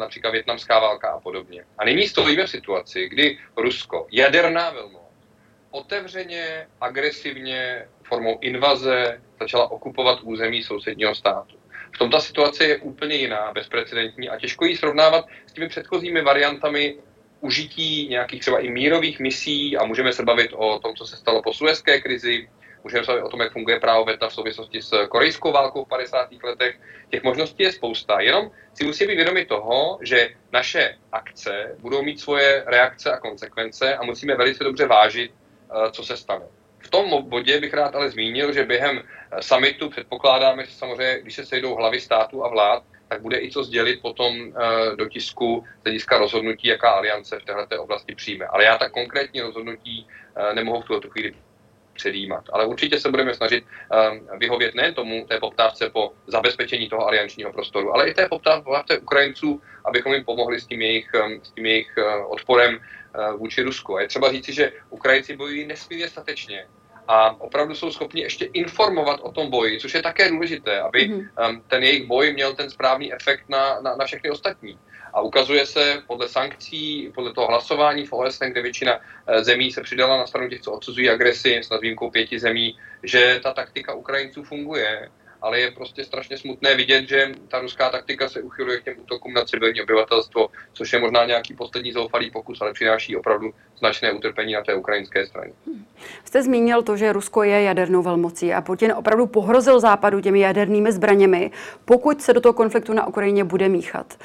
například 0.00 0.30
větnamská 0.30 0.78
válka 0.78 1.08
a 1.10 1.20
podobně. 1.20 1.64
A 1.78 1.84
nyní 1.84 2.08
stojíme 2.08 2.46
v 2.46 2.50
situaci, 2.50 3.08
kdy 3.08 3.38
Rusko, 3.56 4.06
jaderná 4.12 4.70
velmoc, 4.70 5.02
otevřeně, 5.70 6.66
agresivně, 6.80 7.88
formou 8.02 8.38
invaze 8.40 9.20
začala 9.40 9.70
okupovat 9.70 10.18
území 10.22 10.62
sousedního 10.62 11.14
státu. 11.14 11.56
V 11.94 11.98
tom 11.98 12.10
ta 12.10 12.20
situace 12.20 12.64
je 12.64 12.78
úplně 12.78 13.14
jiná, 13.14 13.52
bezprecedentní 13.52 14.28
a 14.28 14.38
těžko 14.38 14.64
ji 14.64 14.76
srovnávat 14.76 15.26
s 15.46 15.52
těmi 15.52 15.68
předchozími 15.68 16.22
variantami 16.22 16.96
užití 17.40 18.08
nějakých 18.08 18.40
třeba 18.40 18.58
i 18.58 18.70
mírových 18.70 19.20
misí 19.20 19.76
a 19.76 19.84
můžeme 19.84 20.12
se 20.12 20.22
bavit 20.22 20.50
o 20.54 20.78
tom, 20.78 20.94
co 20.94 21.06
se 21.06 21.16
stalo 21.16 21.42
po 21.42 21.52
suezké 21.52 22.00
krizi, 22.00 22.48
můžeme 22.84 23.04
se 23.04 23.10
bavit 23.10 23.24
o 23.24 23.28
tom, 23.28 23.40
jak 23.40 23.52
funguje 23.52 23.80
právo 23.80 24.04
VETA 24.04 24.28
v 24.28 24.34
souvislosti 24.34 24.82
s 24.82 25.06
korejskou 25.08 25.52
válkou 25.52 25.84
v 25.84 25.88
50. 25.88 26.28
letech. 26.44 26.80
Těch 27.10 27.22
možností 27.22 27.62
je 27.62 27.72
spousta, 27.72 28.20
jenom 28.20 28.50
si 28.74 28.84
musí 28.84 29.06
být 29.06 29.16
vědomi 29.16 29.44
toho, 29.44 29.98
že 30.02 30.28
naše 30.52 30.96
akce 31.12 31.76
budou 31.78 32.02
mít 32.02 32.20
svoje 32.20 32.64
reakce 32.66 33.12
a 33.12 33.20
konsekvence 33.20 33.96
a 33.96 34.04
musíme 34.04 34.34
velice 34.34 34.64
dobře 34.64 34.86
vážit, 34.86 35.32
eh, 35.32 35.90
co 35.90 36.04
se 36.04 36.16
stane. 36.16 36.46
V 36.86 36.90
tom 36.90 37.28
bodě 37.28 37.60
bych 37.60 37.74
rád 37.74 37.94
ale 37.94 38.10
zmínil, 38.10 38.52
že 38.52 38.64
během 38.64 39.02
eh, 39.02 39.42
summitu 39.42 39.90
předpokládáme, 39.90 40.66
že 40.66 40.72
samozřejmě, 40.72 41.18
když 41.22 41.34
se 41.34 41.46
sejdou 41.46 41.74
hlavy 41.74 42.00
států 42.00 42.44
a 42.44 42.48
vlád, 42.48 42.82
tak 43.08 43.22
bude 43.22 43.38
i 43.38 43.50
co 43.50 43.64
sdělit 43.64 44.02
potom 44.02 44.36
eh, 44.36 44.96
do 44.96 45.08
tisku 45.08 45.64
z 45.80 45.84
hlediska 45.84 46.18
rozhodnutí, 46.18 46.68
jaká 46.68 46.90
aliance 46.90 47.38
v 47.38 47.44
této 47.44 47.82
oblasti 47.82 48.14
přijme. 48.14 48.46
Ale 48.46 48.64
já 48.64 48.78
tak 48.78 48.92
konkrétní 48.92 49.40
rozhodnutí 49.40 50.06
eh, 50.06 50.54
nemohu 50.54 50.82
v 50.82 50.84
tuto 50.84 51.10
chvíli 51.10 51.34
předjímat. 51.94 52.44
Ale 52.52 52.66
určitě 52.66 53.00
se 53.00 53.10
budeme 53.10 53.34
snažit 53.34 53.64
vyhovět 54.38 54.74
nejen 54.74 54.94
tomu 54.94 55.26
té 55.26 55.40
poptávce 55.40 55.90
po 55.90 56.12
zabezpečení 56.26 56.88
toho 56.88 57.06
aliančního 57.06 57.52
prostoru, 57.52 57.94
ale 57.94 58.08
i 58.08 58.14
té 58.14 58.28
poptávce 58.28 58.98
Ukrajinců, 58.98 59.62
abychom 59.84 60.14
jim 60.14 60.24
pomohli 60.24 60.60
s 60.60 60.66
tím 60.66 60.82
jejich, 60.82 61.10
s 61.42 61.50
tím 61.50 61.66
jejich 61.66 61.94
odporem 62.28 62.80
vůči 63.36 63.62
Rusku. 63.62 63.96
A 63.96 64.00
je 64.00 64.08
třeba 64.08 64.32
říci, 64.32 64.52
že 64.52 64.72
Ukrajinci 64.90 65.36
bojují 65.36 65.66
nesmírně 65.66 66.08
statečně 66.08 66.66
a 67.08 67.40
opravdu 67.40 67.74
jsou 67.74 67.90
schopni 67.90 68.22
ještě 68.22 68.44
informovat 68.44 69.20
o 69.22 69.32
tom 69.32 69.50
boji, 69.50 69.80
což 69.80 69.94
je 69.94 70.02
také 70.02 70.28
důležité, 70.28 70.80
aby 70.80 71.10
mm-hmm. 71.10 71.62
ten 71.68 71.82
jejich 71.82 72.06
boj 72.06 72.32
měl 72.32 72.54
ten 72.54 72.70
správný 72.70 73.12
efekt 73.12 73.48
na, 73.48 73.80
na, 73.80 73.96
na 73.96 74.04
všechny 74.04 74.30
ostatní. 74.30 74.78
A 75.14 75.20
ukazuje 75.20 75.66
se 75.66 76.02
podle 76.06 76.28
sankcí, 76.28 77.12
podle 77.14 77.32
toho 77.32 77.46
hlasování 77.46 78.06
v 78.06 78.12
OSN, 78.12 78.44
kde 78.44 78.62
většina 78.62 79.00
eh, 79.26 79.44
zemí 79.44 79.72
se 79.72 79.82
přidala 79.82 80.16
na 80.16 80.26
stranu 80.26 80.48
těch, 80.48 80.60
co 80.60 80.72
odsuzují 80.72 81.10
agresi, 81.10 81.60
s 81.62 81.80
výjimkou 81.80 82.10
pěti 82.10 82.38
zemí, 82.38 82.78
že 83.02 83.40
ta 83.42 83.52
taktika 83.52 83.94
Ukrajinců 83.94 84.44
funguje 84.44 85.08
ale 85.42 85.60
je 85.60 85.70
prostě 85.70 86.04
strašně 86.04 86.38
smutné 86.38 86.74
vidět, 86.74 87.08
že 87.08 87.34
ta 87.48 87.60
ruská 87.60 87.90
taktika 87.90 88.28
se 88.28 88.42
uchyluje 88.42 88.80
k 88.80 88.84
těm 88.84 88.94
útokům 89.02 89.32
na 89.32 89.44
civilní 89.44 89.82
obyvatelstvo, 89.82 90.48
což 90.72 90.92
je 90.92 90.98
možná 90.98 91.24
nějaký 91.24 91.54
poslední 91.54 91.92
zoufalý 91.92 92.30
pokus, 92.30 92.60
ale 92.60 92.72
přináší 92.72 93.16
opravdu 93.16 93.50
značné 93.78 94.12
utrpení 94.12 94.52
na 94.52 94.62
té 94.62 94.74
ukrajinské 94.74 95.26
straně. 95.26 95.52
Jste 96.24 96.42
zmínil 96.42 96.82
to, 96.82 96.96
že 96.96 97.12
Rusko 97.12 97.42
je 97.42 97.62
jadernou 97.62 98.02
velmocí 98.02 98.54
a 98.54 98.60
Putin 98.60 98.92
opravdu 98.96 99.26
pohrozil 99.26 99.80
západu 99.80 100.20
těmi 100.20 100.40
jadernými 100.40 100.92
zbraněmi, 100.92 101.50
pokud 101.84 102.22
se 102.22 102.32
do 102.32 102.40
toho 102.40 102.52
konfliktu 102.52 102.92
na 102.92 103.06
Ukrajině 103.06 103.44
bude 103.44 103.68
míchat. 103.68 104.18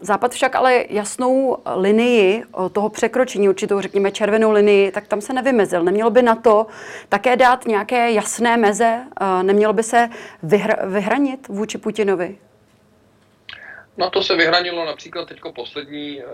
Západ 0.00 0.32
však 0.32 0.54
ale 0.54 0.84
jasnou 0.88 1.56
linii 1.76 2.42
toho 2.72 2.88
překročení, 2.88 3.48
určitou 3.48 3.80
řekněme 3.80 4.10
červenou 4.10 4.50
linii, 4.50 4.90
tak 4.90 5.06
tam 5.06 5.20
se 5.20 5.32
nevymezil. 5.32 5.84
Nemělo 5.84 6.10
by 6.10 6.22
na 6.22 6.34
to 6.34 6.66
také 7.08 7.36
dát 7.36 7.66
nějaké 7.66 8.12
jasné 8.12 8.56
meze? 8.56 9.00
Nemělo 9.42 9.72
by 9.72 9.82
se 9.82 10.08
vyhr- 10.44 10.88
vyhranit 10.88 11.48
vůči 11.48 11.78
Putinovi? 11.78 12.38
Na 13.96 14.10
to 14.10 14.22
se 14.22 14.36
vyhranilo 14.36 14.84
například 14.84 15.28
teď 15.28 15.40
poslední 15.54 16.22
uh, 16.22 16.26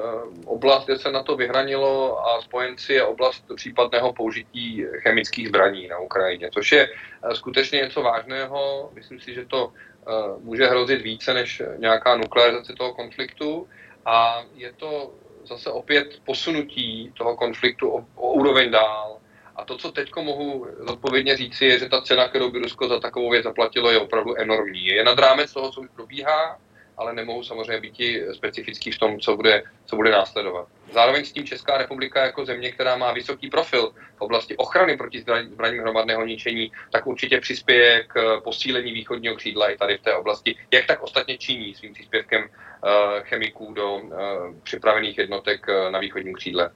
oblast, 0.45 0.85
kde 0.85 0.99
se 0.99 1.13
na 1.13 1.23
to 1.23 1.37
vyhranilo 1.37 2.27
a 2.29 2.43
spojenci 2.43 2.93
je 2.93 3.05
oblast 3.05 3.45
případného 3.57 4.13
použití 4.13 4.85
chemických 5.03 5.49
zbraní 5.49 5.89
na 5.89 5.99
Ukrajině, 5.99 6.51
což 6.55 6.73
je 6.73 6.89
uh, 6.89 7.31
skutečně 7.33 7.79
něco 7.81 8.03
vážného. 8.03 8.91
Myslím 8.95 9.21
si, 9.21 9.35
že 9.35 9.45
to 9.45 9.67
uh, 9.67 10.43
může 10.43 10.67
hrozit 10.67 11.03
více 11.03 11.35
než 11.35 11.63
nějaká 11.79 12.17
nuklearizace 12.17 12.73
toho 12.73 12.95
konfliktu 12.95 13.69
a 14.07 14.43
je 14.55 14.73
to 14.73 15.11
zase 15.45 15.71
opět 15.71 16.21
posunutí 16.25 17.13
toho 17.19 17.37
konfliktu 17.37 17.91
o, 17.91 18.05
o 18.15 18.33
úroveň 18.33 18.71
dál. 18.71 19.18
A 19.59 19.65
to, 19.65 19.77
co 19.77 19.93
teď 19.93 20.11
mohu 20.17 20.67
zodpovědně 20.89 21.37
říci, 21.37 21.65
je, 21.65 21.79
že 21.79 21.89
ta 21.89 22.01
cena, 22.01 22.29
kterou 22.29 22.51
by 22.51 22.59
Rusko 22.59 22.89
za 22.89 23.01
takovou 23.01 23.31
věc 23.31 23.45
zaplatilo, 23.45 23.91
je 23.91 23.99
opravdu 23.99 24.39
enormní. 24.39 24.87
Je 24.87 25.05
nad 25.05 25.19
rámec 25.19 25.53
toho, 25.53 25.71
co 25.71 25.81
už 25.81 25.89
probíhá, 25.95 26.59
ale 26.97 27.15
nemohu 27.15 27.43
samozřejmě 27.43 27.81
být 27.81 28.01
specifický 28.33 28.91
v 28.91 28.99
tom, 28.99 29.21
co 29.21 29.37
bude, 29.37 29.63
co 29.87 29.97
bude 29.97 30.11
následovat. 30.11 30.69
Zároveň 30.93 31.25
s 31.25 31.33
tím 31.33 31.45
Česká 31.45 31.79
republika 31.79 32.25
jako 32.25 32.45
země, 32.45 32.73
která 32.73 32.97
má 32.97 33.13
vysoký 33.13 33.51
profil 33.51 33.93
v 34.17 34.21
oblasti 34.21 34.57
ochrany 34.57 34.97
proti 34.97 35.25
zbraním 35.53 35.81
hromadného 35.81 36.27
ničení, 36.27 36.73
tak 36.93 37.07
určitě 37.07 37.41
přispěje 37.41 38.05
k 38.09 38.41
posílení 38.45 38.93
východního 38.93 39.37
křídla 39.37 39.71
i 39.71 39.77
tady 39.77 39.99
v 39.99 40.03
té 40.03 40.15
oblasti, 40.15 40.57
jak 40.73 40.87
tak 40.87 41.03
ostatně 41.03 41.39
činí 41.39 41.75
svým 41.75 41.95
příspěvkem 41.95 42.43
uh, 42.43 42.49
chemiků 43.21 43.73
do 43.73 43.95
uh, 43.95 44.11
připravených 44.63 45.19
jednotek 45.19 45.67
na 45.91 45.99
východním 45.99 46.35
křídle. 46.35 46.71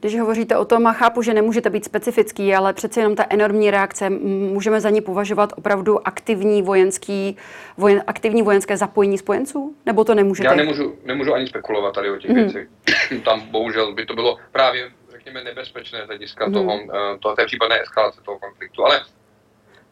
Když 0.00 0.20
hovoříte 0.20 0.56
o 0.56 0.64
tom, 0.64 0.86
a 0.86 0.92
chápu, 0.92 1.22
že 1.22 1.34
nemůžete 1.34 1.70
být 1.70 1.84
specifický, 1.84 2.54
ale 2.54 2.72
přece 2.72 3.00
jenom 3.00 3.16
ta 3.16 3.26
enormní 3.30 3.70
reakce, 3.70 4.10
můžeme 4.10 4.80
za 4.80 4.90
ní 4.90 5.00
považovat 5.00 5.52
opravdu 5.56 6.08
aktivní, 6.08 6.62
vojenský, 6.62 7.36
vojen, 7.76 8.04
aktivní 8.06 8.42
vojenské 8.42 8.76
zapojení 8.76 9.18
spojenců? 9.18 9.76
Nebo 9.86 10.04
to 10.04 10.14
nemůžete? 10.14 10.48
Já 10.48 10.54
nemůžu, 10.54 10.98
nemůžu 11.04 11.34
ani 11.34 11.46
spekulovat 11.46 11.94
tady 11.94 12.10
o 12.10 12.16
těch 12.16 12.30
mm. 12.30 12.36
věcech. 12.36 12.68
Tam 13.24 13.40
bohužel 13.40 13.94
by 13.94 14.06
to 14.06 14.14
bylo 14.14 14.38
právě, 14.52 14.90
řekněme, 15.12 15.44
nebezpečné 15.44 16.04
z 16.04 16.06
hlediska 16.06 16.46
mm. 16.46 16.52
toho, 16.52 16.80
eh, 16.80 17.18
toho, 17.18 17.36
té 17.36 17.46
případné 17.46 17.82
eskalace 17.82 18.20
toho 18.24 18.38
konfliktu. 18.38 18.84
Ale 18.84 19.04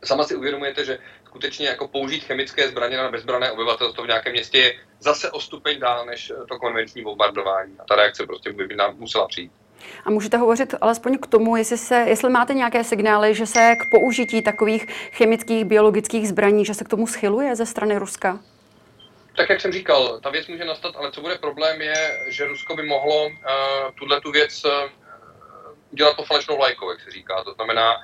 sama 0.04 0.25
si 0.25 0.34
uvědomujete, 0.34 0.84
že 0.84 0.98
skutečně 1.25 1.66
jako 1.66 1.88
použít 1.88 2.25
chemické 2.25 2.68
zbraně 2.68 2.96
na 2.96 3.10
bezbrané 3.10 3.50
obyvatelstvo 3.50 4.04
v 4.04 4.06
nějakém 4.06 4.32
městě 4.32 4.58
je 4.58 4.75
zase 5.00 5.30
o 5.30 5.40
stupeň 5.40 5.80
dál 5.80 6.06
než 6.06 6.32
to 6.48 6.58
konvenční 6.58 7.02
bombardování. 7.02 7.72
A 7.78 7.84
ta 7.88 7.96
reakce 7.96 8.26
prostě 8.26 8.52
by 8.52 8.76
nám 8.76 8.94
musela 8.98 9.28
přijít. 9.28 9.52
A 10.04 10.10
můžete 10.10 10.36
hovořit 10.36 10.74
alespoň 10.80 11.18
k 11.18 11.26
tomu, 11.26 11.56
jestli, 11.56 11.78
se, 11.78 12.04
jestli 12.08 12.30
máte 12.30 12.54
nějaké 12.54 12.84
signály, 12.84 13.34
že 13.34 13.46
se 13.46 13.76
k 13.76 13.90
použití 13.90 14.42
takových 14.42 14.86
chemických, 15.12 15.64
biologických 15.64 16.28
zbraní, 16.28 16.64
že 16.64 16.74
se 16.74 16.84
k 16.84 16.88
tomu 16.88 17.06
schyluje 17.06 17.56
ze 17.56 17.66
strany 17.66 17.98
Ruska? 17.98 18.38
Tak 19.36 19.50
jak 19.50 19.60
jsem 19.60 19.72
říkal, 19.72 20.20
ta 20.20 20.30
věc 20.30 20.46
může 20.46 20.64
nastat, 20.64 20.96
ale 20.96 21.12
co 21.12 21.20
bude 21.20 21.38
problém 21.38 21.80
je, 21.80 22.24
že 22.28 22.46
Rusko 22.46 22.76
by 22.76 22.82
mohlo 22.82 23.26
uh, 23.26 23.32
tuhle 23.94 24.20
tu 24.20 24.30
věc 24.30 24.64
uh, 24.64 24.72
udělat 25.92 26.16
to 26.16 26.24
falešnou 26.24 26.58
lajkou, 26.58 26.90
jak 26.90 27.00
se 27.00 27.10
říká. 27.10 27.44
To 27.44 27.52
znamená, 27.52 27.94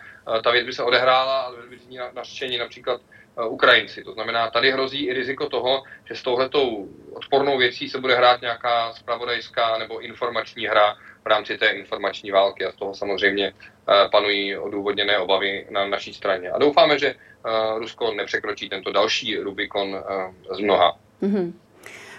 ta 0.45 0.51
věc 0.51 0.67
by 0.67 0.73
se 0.73 0.83
odehrála, 0.83 1.41
ale 1.41 1.57
by 1.71 1.79
z 1.79 1.89
ní 1.89 1.99
nařčení 2.13 2.59
například 2.59 3.01
uh, 3.01 3.53
Ukrajinci. 3.53 4.05
To 4.05 4.13
znamená, 4.13 4.51
tady 4.51 4.71
hrozí 4.71 5.07
i 5.07 5.13
riziko 5.13 5.49
toho, 5.49 5.83
že 6.05 6.15
s 6.15 6.23
touhletou 6.23 6.89
odpornou 7.13 7.59
věcí 7.59 7.89
se 7.89 8.01
bude 8.01 8.17
hrát 8.17 8.41
nějaká 8.41 8.93
spravodajská 8.93 9.79
nebo 9.79 10.01
informační 10.01 10.67
hra, 10.67 10.97
v 11.25 11.27
rámci 11.27 11.59
té 11.59 11.67
informační 11.67 12.31
války 12.31 12.65
a 12.65 12.73
z 12.73 12.75
toho 12.75 12.95
samozřejmě 12.95 13.53
eh, 13.53 14.09
panují 14.13 14.57
odůvodněné 14.57 15.19
obavy 15.19 15.67
na 15.71 15.87
naší 15.87 16.15
straně. 16.15 16.51
A 16.51 16.59
doufáme, 16.59 16.99
že 16.99 17.09
eh, 17.09 17.79
Rusko 17.79 18.15
nepřekročí 18.15 18.69
tento 18.69 18.93
další 18.93 19.39
Rubikon 19.39 19.97
eh, 19.97 20.55
z 20.55 20.59
mnoha. 20.59 20.99
Mm-hmm. 21.23 21.53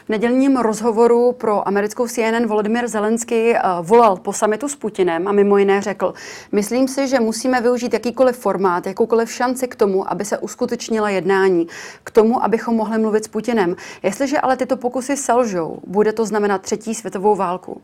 V 0.06 0.10
nedělním 0.10 0.58
rozhovoru 0.58 1.32
pro 1.32 1.68
americkou 1.68 2.08
CNN 2.08 2.48
Volodymyr 2.48 2.88
Zelensky 2.88 3.56
volal 3.82 4.18
po 4.18 4.34
samitu 4.34 4.68
s 4.68 4.76
Putinem 4.76 5.28
a 5.28 5.32
mimo 5.32 5.58
jiné 5.58 5.82
řekl, 5.82 6.14
myslím 6.52 6.88
si, 6.88 7.08
že 7.08 7.20
musíme 7.20 7.62
využít 7.62 7.94
jakýkoliv 7.94 8.38
formát, 8.38 8.88
jakoukoliv 8.88 9.32
šanci 9.32 9.68
k 9.68 9.76
tomu, 9.76 10.12
aby 10.12 10.26
se 10.26 10.38
uskutečnila 10.38 11.10
jednání, 11.10 11.68
k 12.04 12.12
tomu, 12.12 12.44
abychom 12.44 12.76
mohli 12.76 13.00
mluvit 13.00 13.24
s 13.24 13.28
Putinem. 13.28 13.76
Jestliže 14.04 14.40
ale 14.40 14.58
tyto 14.58 14.78
pokusy 14.78 15.18
selžou, 15.18 15.80
bude 15.88 16.14
to 16.14 16.26
znamenat 16.26 16.62
třetí 16.62 16.96
světovou 16.96 17.36
válku. 17.36 17.82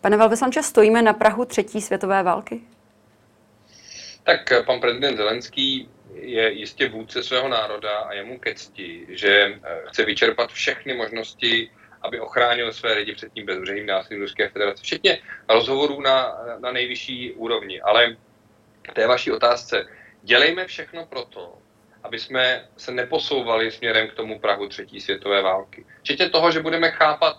Pane 0.00 0.16
velvyslanče, 0.16 0.62
stojíme 0.62 1.02
na 1.02 1.12
Prahu 1.12 1.44
třetí 1.44 1.80
světové 1.80 2.22
války? 2.22 2.60
Tak 4.24 4.52
eh, 4.52 4.62
pan 4.62 4.80
prezident 4.80 5.16
Zelenský 5.16 5.88
je 6.22 6.52
jistě 6.52 6.88
vůdce 6.88 7.22
svého 7.22 7.48
národa 7.48 7.98
a 7.98 8.12
je 8.12 8.24
mu 8.24 8.38
ke 8.38 8.54
cti, 8.54 9.06
že 9.08 9.30
eh, 9.30 9.82
chce 9.88 10.04
vyčerpat 10.04 10.50
všechny 10.52 10.94
možnosti, 10.94 11.70
aby 12.02 12.20
ochránil 12.20 12.72
své 12.72 12.92
lidi 12.92 13.14
před 13.14 13.32
tím 13.32 13.46
bezbřehým 13.46 13.86
násilím 13.86 14.22
Ruské 14.22 14.48
federace, 14.48 14.82
včetně 14.82 15.18
rozhovorů 15.48 16.00
na, 16.00 16.38
na 16.58 16.72
nejvyšší 16.72 17.32
úrovni. 17.32 17.80
Ale 17.80 18.16
k 18.82 18.92
té 18.92 19.06
vaší 19.06 19.32
otázce, 19.32 19.86
dělejme 20.22 20.66
všechno 20.66 21.06
proto, 21.06 21.58
aby 22.02 22.18
jsme 22.18 22.68
se 22.76 22.92
neposouvali 22.92 23.70
směrem 23.70 24.08
k 24.08 24.14
tomu 24.14 24.38
Prahu 24.38 24.68
třetí 24.68 25.00
světové 25.00 25.42
války. 25.42 25.84
Včetně 26.00 26.30
toho, 26.30 26.50
že 26.50 26.60
budeme 26.60 26.90
chápat 26.90 27.36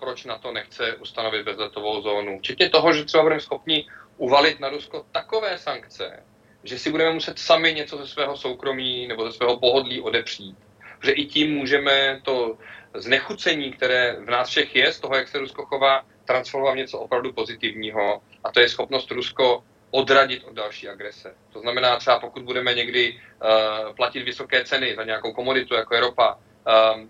proč 0.00 0.24
na 0.24 0.38
to 0.38 0.52
nechce 0.52 0.96
ustanovit 0.96 1.44
bezletovou 1.44 2.02
zónu. 2.02 2.38
Včetně 2.38 2.70
toho, 2.70 2.92
že 2.92 3.04
třeba 3.04 3.22
budeme 3.22 3.40
schopni 3.40 3.86
uvalit 4.16 4.60
na 4.60 4.68
Rusko 4.68 5.06
takové 5.12 5.58
sankce, 5.58 6.22
že 6.64 6.78
si 6.78 6.90
budeme 6.90 7.12
muset 7.12 7.38
sami 7.38 7.74
něco 7.74 7.96
ze 7.96 8.06
svého 8.06 8.36
soukromí 8.36 9.06
nebo 9.06 9.26
ze 9.26 9.32
svého 9.32 9.56
pohodlí 9.56 10.00
odepřít. 10.00 10.56
Že 11.02 11.12
i 11.12 11.24
tím 11.24 11.54
můžeme 11.54 12.20
to 12.22 12.58
znechucení, 12.94 13.72
které 13.72 14.16
v 14.20 14.30
nás 14.30 14.48
všech 14.48 14.76
je, 14.76 14.92
z 14.92 15.00
toho, 15.00 15.14
jak 15.14 15.28
se 15.28 15.38
Rusko 15.38 15.64
chová, 15.66 16.04
transformovat 16.24 16.74
v 16.74 16.76
něco 16.76 16.98
opravdu 16.98 17.32
pozitivního. 17.32 18.22
A 18.44 18.52
to 18.52 18.60
je 18.60 18.68
schopnost 18.68 19.10
Rusko 19.10 19.64
odradit 19.90 20.44
od 20.44 20.54
další 20.54 20.88
agrese. 20.88 21.34
To 21.52 21.60
znamená 21.60 21.96
třeba 21.96 22.20
pokud 22.20 22.42
budeme 22.42 22.74
někdy 22.74 23.12
uh, 23.12 23.96
platit 23.96 24.22
vysoké 24.22 24.64
ceny 24.64 24.94
za 24.96 25.04
nějakou 25.04 25.32
komoditu, 25.32 25.74
jako 25.74 25.94
je 25.94 26.00
ropa, 26.00 26.38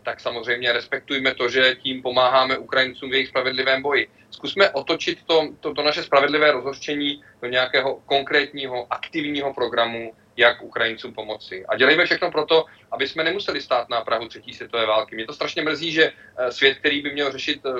tak 0.02 0.20
samozřejmě 0.20 0.72
respektujme 0.72 1.34
to, 1.34 1.48
že 1.48 1.76
tím 1.82 2.02
pomáháme 2.02 2.58
Ukrajincům 2.58 3.10
v 3.10 3.12
jejich 3.12 3.28
spravedlivém 3.28 3.82
boji. 3.82 4.08
Zkusme 4.30 4.70
otočit 4.70 5.18
to, 5.26 5.48
to, 5.60 5.74
to 5.74 5.82
naše 5.82 6.02
spravedlivé 6.02 6.52
rozhořčení 6.52 7.22
do 7.42 7.48
nějakého 7.48 8.02
konkrétního, 8.06 8.86
aktivního 8.90 9.54
programu, 9.54 10.12
jak 10.36 10.62
Ukrajincům 10.62 11.14
pomoci. 11.14 11.64
A 11.68 11.76
dělejme 11.76 12.04
všechno 12.04 12.30
proto, 12.30 12.64
aby 12.92 13.08
jsme 13.08 13.24
nemuseli 13.24 13.60
stát 13.60 13.88
na 13.88 14.00
Prahu 14.00 14.28
třetí 14.28 14.54
světové 14.54 14.86
války. 14.86 15.14
Mě 15.14 15.26
to 15.26 15.34
strašně 15.34 15.62
mrzí, 15.62 15.92
že 15.92 16.12
eh, 16.36 16.52
svět, 16.52 16.78
který 16.78 17.02
by 17.02 17.12
měl 17.12 17.32
řešit 17.32 17.60
eh, 17.66 17.70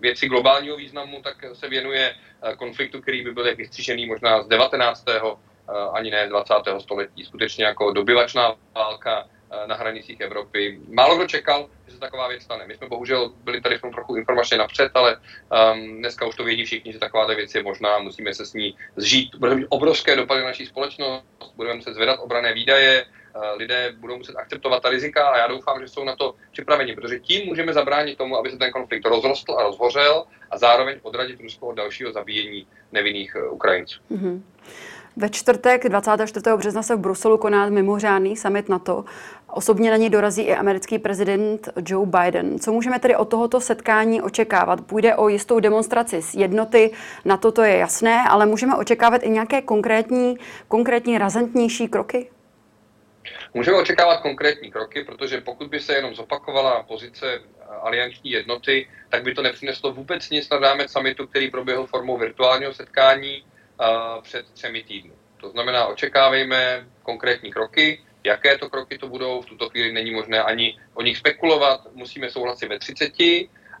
věci 0.00 0.28
globálního 0.28 0.76
významu, 0.76 1.22
tak 1.22 1.36
se 1.52 1.68
věnuje 1.68 2.14
eh, 2.14 2.56
konfliktu, 2.56 3.00
který 3.00 3.24
by 3.24 3.32
byl 3.32 3.56
vystřížený 3.56 4.06
možná 4.06 4.42
z 4.42 4.48
19. 4.48 5.04
ani 5.92 6.10
ne 6.10 6.26
z 6.26 6.30
20. 6.30 6.54
století. 6.78 7.24
Skutečně 7.24 7.64
jako 7.64 7.92
dobyvačná 7.92 8.54
válka, 8.74 9.28
na 9.66 9.74
hranicích 9.74 10.20
Evropy. 10.20 10.80
Málo 10.88 11.16
kdo 11.16 11.26
čekal, 11.26 11.68
že 11.86 11.94
se 11.94 12.00
taková 12.00 12.28
věc 12.28 12.42
stane. 12.42 12.66
My 12.66 12.74
jsme 12.74 12.88
bohužel 12.88 13.32
byli 13.44 13.60
tady 13.60 13.78
v 13.78 13.80
tom 13.80 13.92
trochu 13.92 14.16
informačně 14.16 14.58
napřed, 14.58 14.90
ale 14.94 15.16
um, 15.16 15.98
dneska 15.98 16.26
už 16.26 16.36
to 16.36 16.44
vědí 16.44 16.64
všichni, 16.64 16.92
že 16.92 16.98
taková 16.98 17.26
věc 17.26 17.54
je 17.54 17.62
možná, 17.62 17.98
musíme 17.98 18.34
se 18.34 18.46
s 18.46 18.54
ní 18.54 18.76
zžít. 18.96 19.34
Budeme 19.34 19.60
mít 19.60 19.66
obrovské 19.68 20.16
dopady 20.16 20.40
na 20.40 20.46
naší 20.46 20.66
společnost, 20.66 21.24
budeme 21.56 21.74
muset 21.74 21.94
zvedat 21.94 22.20
obrané 22.20 22.52
výdaje, 22.54 23.04
uh, 23.04 23.42
lidé 23.56 23.92
budou 23.98 24.16
muset 24.16 24.36
akceptovat 24.36 24.82
ta 24.82 24.90
rizika 24.90 25.28
a 25.28 25.38
já 25.38 25.46
doufám, 25.46 25.80
že 25.80 25.88
jsou 25.88 26.04
na 26.04 26.16
to 26.16 26.34
připraveni, 26.52 26.94
protože 26.94 27.20
tím 27.20 27.46
můžeme 27.46 27.72
zabránit 27.72 28.18
tomu, 28.18 28.36
aby 28.36 28.50
se 28.50 28.58
ten 28.58 28.72
konflikt 28.72 29.06
rozrostl 29.06 29.54
a 29.58 29.62
rozhořel 29.62 30.24
a 30.50 30.58
zároveň 30.58 30.98
odradit 31.02 31.40
Rusko 31.40 31.66
od 31.66 31.74
dalšího 31.74 32.12
zabíjení 32.12 32.66
nevinných 32.92 33.36
uh, 33.36 33.54
Ukrajinců. 33.54 34.00
Mm-hmm. 34.10 34.42
Ve 35.16 35.28
čtvrtek 35.30 35.88
24. 35.88 36.56
března 36.56 36.82
se 36.82 36.96
v 36.96 36.98
Bruselu 36.98 37.38
koná 37.38 37.68
mimořádný 37.68 38.36
summit 38.36 38.68
NATO. 38.68 39.04
Osobně 39.46 39.90
na 39.90 39.96
něj 39.96 40.10
dorazí 40.10 40.42
i 40.42 40.54
americký 40.54 40.98
prezident 40.98 41.68
Joe 41.88 42.06
Biden. 42.06 42.58
Co 42.58 42.72
můžeme 42.72 42.98
tedy 42.98 43.16
od 43.16 43.24
tohoto 43.24 43.60
setkání 43.60 44.22
očekávat? 44.22 44.80
Půjde 44.80 45.14
o 45.16 45.28
jistou 45.28 45.60
demonstraci 45.60 46.22
z 46.22 46.34
jednoty, 46.34 46.90
na 47.24 47.36
to 47.36 47.52
to 47.52 47.62
je 47.62 47.76
jasné, 47.76 48.24
ale 48.28 48.46
můžeme 48.46 48.76
očekávat 48.76 49.22
i 49.22 49.30
nějaké 49.30 49.62
konkrétní, 49.62 50.38
konkrétní 50.68 51.18
razantnější 51.18 51.88
kroky? 51.88 52.30
Můžeme 53.54 53.76
očekávat 53.76 54.20
konkrétní 54.20 54.70
kroky, 54.70 55.04
protože 55.04 55.40
pokud 55.40 55.68
by 55.68 55.80
se 55.80 55.94
jenom 55.94 56.14
zopakovala 56.14 56.82
pozice 56.82 57.40
alianční 57.82 58.30
jednoty, 58.30 58.88
tak 59.10 59.22
by 59.22 59.34
to 59.34 59.42
nepřineslo 59.42 59.92
vůbec 59.92 60.30
nic 60.30 60.50
na 60.50 60.58
rámec 60.58 60.90
summitu, 60.92 61.26
který 61.26 61.50
proběhl 61.50 61.86
formou 61.86 62.18
virtuálního 62.18 62.74
setkání 62.74 63.44
před 64.22 64.46
třemi 64.52 64.82
týdny. 64.82 65.12
To 65.40 65.50
znamená, 65.50 65.86
očekávejme 65.86 66.86
konkrétní 67.02 67.52
kroky, 67.52 68.04
jaké 68.24 68.58
to 68.58 68.70
kroky 68.70 68.98
to 68.98 69.08
budou, 69.08 69.40
v 69.40 69.46
tuto 69.46 69.70
chvíli 69.70 69.92
není 69.92 70.10
možné 70.10 70.42
ani 70.42 70.78
o 70.94 71.02
nich 71.02 71.18
spekulovat, 71.18 71.92
musíme 71.92 72.30
souhlasit 72.30 72.66
ve 72.66 72.78
30, 72.78 73.12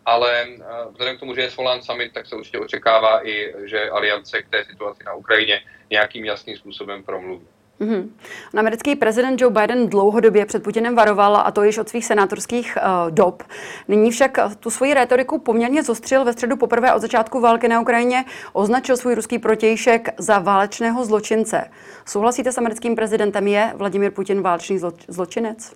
ale 0.04 0.46
vzhledem 0.90 1.16
k 1.16 1.20
tomu, 1.20 1.34
že 1.34 1.40
je 1.40 1.50
svolán 1.50 1.82
summit, 1.82 2.12
tak 2.12 2.26
se 2.26 2.36
určitě 2.36 2.58
očekává 2.58 3.28
i, 3.28 3.54
že 3.64 3.90
aliance 3.90 4.42
k 4.42 4.48
té 4.48 4.64
situaci 4.64 5.04
na 5.04 5.14
Ukrajině 5.14 5.64
nějakým 5.90 6.24
jasným 6.24 6.56
způsobem 6.56 7.02
promluví. 7.02 7.48
Mm-hmm. 7.80 8.08
Americký 8.56 8.96
prezident 8.96 9.40
Joe 9.40 9.52
Biden 9.60 9.88
dlouhodobě 9.88 10.46
před 10.46 10.62
Putinem 10.62 10.94
varoval, 10.94 11.36
a 11.36 11.50
to 11.50 11.62
již 11.62 11.78
od 11.78 11.88
svých 11.88 12.04
senátorských 12.06 12.76
uh, 12.76 13.10
dob. 13.10 13.42
Nyní 13.88 14.10
však 14.10 14.38
tu 14.60 14.70
svoji 14.70 14.94
rétoriku 14.94 15.38
poměrně 15.38 15.82
zostřil 15.82 16.24
ve 16.24 16.32
středu 16.32 16.56
poprvé 16.56 16.94
od 16.94 16.98
začátku 16.98 17.40
války 17.40 17.68
na 17.68 17.80
Ukrajině, 17.80 18.24
označil 18.52 18.96
svůj 18.96 19.14
ruský 19.14 19.38
protějšek 19.38 20.08
za 20.18 20.38
válečného 20.38 21.04
zločince. 21.04 21.70
Souhlasíte 22.06 22.52
s 22.52 22.58
americkým 22.58 22.96
prezidentem? 22.96 23.46
Je 23.46 23.72
Vladimir 23.76 24.10
Putin 24.10 24.42
válečný 24.42 24.78
zlo- 24.78 25.04
zločinec? 25.08 25.72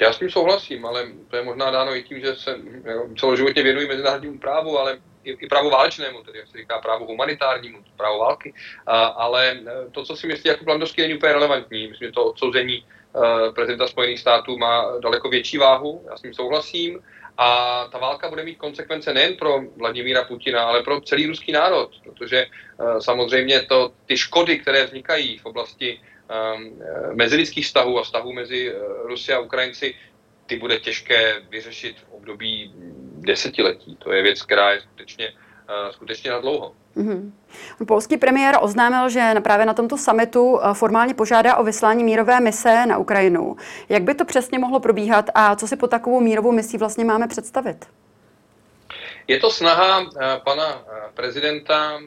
Já 0.00 0.12
s 0.12 0.18
tím 0.18 0.30
souhlasím, 0.30 0.86
ale 0.86 1.06
to 1.28 1.36
je 1.36 1.44
možná 1.44 1.70
dáno 1.70 1.96
i 1.96 2.02
tím, 2.02 2.20
že 2.20 2.34
se 2.34 2.56
celoživotně 3.20 3.62
věnují 3.62 3.88
mezinárodnímu 3.88 4.38
právu, 4.38 4.78
ale 4.78 4.98
i, 5.24 5.30
i 5.30 5.48
právu 5.48 5.70
válečnému, 5.70 6.22
tedy 6.22 6.38
jak 6.38 6.48
se 6.48 6.58
říká 6.58 6.78
právu 6.78 7.06
humanitárnímu, 7.06 7.78
právo 7.96 8.18
války, 8.18 8.54
a, 8.86 9.04
ale 9.04 9.50
e, 9.50 9.90
to, 9.90 10.04
co 10.04 10.16
si 10.16 10.26
myslí 10.26 10.48
jako 10.48 10.64
Blandovský, 10.64 11.02
není 11.02 11.14
úplně 11.14 11.32
relevantní. 11.32 11.88
Myslím, 11.88 12.08
že 12.08 12.12
to 12.12 12.24
odsouzení 12.24 12.84
uh, 13.12 13.54
prezidenta 13.54 13.86
Spojených 13.86 14.20
států 14.20 14.58
má 14.58 14.98
daleko 14.98 15.28
větší 15.28 15.58
váhu, 15.58 16.04
já 16.10 16.16
s 16.16 16.22
tím 16.22 16.34
souhlasím, 16.34 17.00
a 17.38 17.48
ta 17.92 17.98
válka 17.98 18.28
bude 18.28 18.44
mít 18.44 18.58
konsekvence 18.58 19.14
nejen 19.14 19.36
pro 19.36 19.60
Vladimíra 19.76 20.24
Putina, 20.24 20.64
ale 20.64 20.82
pro 20.82 21.00
celý 21.00 21.26
ruský 21.26 21.52
národ, 21.52 21.90
protože 22.04 22.46
uh, 22.46 22.98
samozřejmě 22.98 23.62
to, 23.62 23.92
ty 24.06 24.16
škody, 24.16 24.58
které 24.58 24.84
vznikají 24.84 25.38
v 25.38 25.46
oblasti 25.46 26.00
um, 26.00 26.82
mezilidských 27.14 27.66
vztahů 27.66 27.98
a 27.98 28.02
vztahů 28.02 28.32
mezi 28.32 28.72
Rusy 29.04 29.32
a 29.32 29.40
Ukrajinci, 29.40 29.94
ty 30.46 30.56
bude 30.56 30.80
těžké 30.80 31.40
vyřešit 31.48 31.96
v 32.00 32.12
období 32.12 32.74
desetiletí. 33.22 33.96
To 33.96 34.12
je 34.12 34.22
věc, 34.22 34.42
která 34.42 34.72
je 34.72 34.80
skutečně, 34.80 35.28
uh, 35.30 35.90
skutečně 35.90 36.30
na 36.30 36.40
dlouho. 36.40 36.72
Mm-hmm. 36.96 37.32
Polský 37.86 38.16
premiér 38.16 38.58
oznámil, 38.60 39.08
že 39.08 39.34
právě 39.42 39.66
na 39.66 39.74
tomto 39.74 39.98
summitu 39.98 40.60
eh, 40.60 40.74
formálně 40.74 41.14
požádá 41.14 41.56
o 41.56 41.64
vyslání 41.64 42.04
mírové 42.04 42.40
mise 42.40 42.86
na 42.86 42.98
Ukrajinu. 42.98 43.56
Jak 43.88 44.02
by 44.02 44.14
to 44.14 44.24
přesně 44.24 44.58
mohlo 44.58 44.80
probíhat 44.80 45.30
a 45.34 45.56
co 45.56 45.68
si 45.68 45.76
po 45.76 45.86
takovou 45.86 46.20
mírovou 46.20 46.52
misí 46.52 46.78
vlastně 46.78 47.04
máme 47.04 47.28
představit? 47.28 47.86
Je 49.28 49.40
to 49.40 49.50
snaha 49.50 50.00
uh, 50.00 50.08
pana 50.44 50.84
prezidenta 51.14 52.00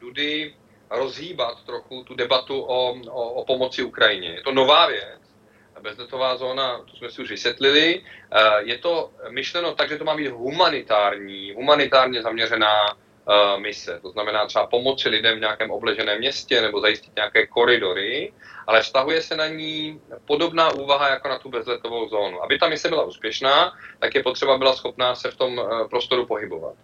Dudy 0.00 0.54
rozhýbat 0.90 1.64
trochu 1.66 2.04
tu 2.04 2.14
debatu 2.14 2.60
o, 2.60 2.94
o, 3.10 3.30
o 3.30 3.44
pomoci 3.44 3.82
Ukrajině. 3.82 4.28
Je 4.28 4.42
to 4.42 4.52
nová 4.52 4.86
věc 4.86 5.25
bezletová 5.80 6.36
zóna, 6.36 6.78
to 6.90 6.96
jsme 6.96 7.10
si 7.10 7.22
už 7.22 7.30
vysvětlili. 7.30 8.02
Eh, 8.32 8.62
je 8.62 8.78
to 8.78 9.10
myšleno 9.30 9.74
tak, 9.74 9.88
že 9.88 9.96
to 9.96 10.04
má 10.04 10.16
být 10.16 10.28
humanitární, 10.28 11.52
humanitárně 11.52 12.22
zaměřená 12.22 12.86
eh, 12.90 13.60
mise. 13.60 13.98
To 14.02 14.10
znamená 14.10 14.46
třeba 14.46 14.66
pomoci 14.66 15.08
lidem 15.08 15.36
v 15.36 15.40
nějakém 15.40 15.70
obleženém 15.70 16.18
městě 16.18 16.60
nebo 16.60 16.80
zajistit 16.80 17.16
nějaké 17.16 17.46
koridory, 17.46 18.32
ale 18.66 18.82
vztahuje 18.82 19.22
se 19.22 19.36
na 19.36 19.46
ní 19.46 20.00
podobná 20.26 20.70
úvaha 20.70 21.08
jako 21.08 21.28
na 21.28 21.38
tu 21.38 21.48
bezletovou 21.50 22.08
zónu. 22.08 22.42
Aby 22.42 22.58
ta 22.58 22.68
mise 22.68 22.88
byla 22.88 23.04
úspěšná, 23.04 23.72
tak 23.98 24.14
je 24.14 24.22
potřeba 24.22 24.58
byla 24.58 24.74
schopná 24.74 25.14
se 25.14 25.30
v 25.30 25.36
tom 25.36 25.60
eh, 25.60 25.88
prostoru 25.88 26.26
pohybovat. 26.26 26.74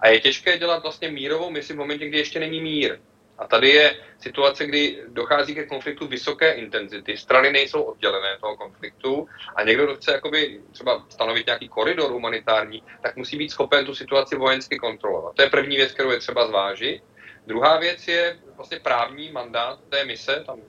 A 0.00 0.08
je 0.08 0.20
těžké 0.20 0.58
dělat 0.58 0.82
vlastně 0.82 1.10
mírovou 1.10 1.50
misi 1.50 1.72
v 1.72 1.76
momentě, 1.76 2.08
kdy 2.08 2.18
ještě 2.18 2.40
není 2.40 2.60
mír. 2.60 2.98
A 3.38 3.46
tady 3.46 3.68
je 3.68 3.96
situace, 4.18 4.66
kdy 4.66 5.02
dochází 5.08 5.54
ke 5.54 5.66
konfliktu 5.66 6.06
vysoké 6.06 6.52
intenzity, 6.52 7.16
strany 7.16 7.52
nejsou 7.52 7.82
oddělené 7.82 8.38
toho 8.40 8.56
konfliktu 8.56 9.28
a 9.56 9.62
někdo, 9.62 9.84
kdo 9.84 9.96
chce 9.96 10.12
jakoby 10.12 10.60
třeba 10.72 11.06
stanovit 11.08 11.46
nějaký 11.46 11.68
koridor 11.68 12.12
humanitární, 12.12 12.82
tak 13.02 13.16
musí 13.16 13.36
být 13.36 13.50
schopen 13.50 13.86
tu 13.86 13.94
situaci 13.94 14.36
vojensky 14.36 14.78
kontrolovat. 14.78 15.34
To 15.34 15.42
je 15.42 15.50
první 15.50 15.76
věc, 15.76 15.92
kterou 15.92 16.10
je 16.10 16.18
třeba 16.18 16.46
zvážit. 16.46 17.02
Druhá 17.46 17.78
věc 17.78 18.08
je 18.08 18.38
vlastně 18.56 18.80
právní 18.80 19.32
mandát 19.32 19.78
té 19.88 20.04
mise. 20.04 20.42
Tam 20.46 20.60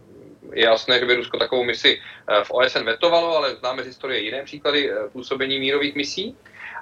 je 0.54 0.66
jasné, 0.66 1.00
že 1.00 1.06
by 1.06 1.16
Rusko 1.16 1.38
takovou 1.38 1.64
misi 1.64 2.00
eh, 2.00 2.44
v 2.44 2.52
OSN 2.52 2.84
vetovalo, 2.84 3.38
ale 3.38 3.56
známe 3.56 3.84
z 3.84 3.86
historie 3.86 4.20
jiné 4.20 4.44
příklady 4.44 4.92
eh, 4.92 5.10
působení 5.10 5.60
mírových 5.60 5.96
misí. 5.96 6.38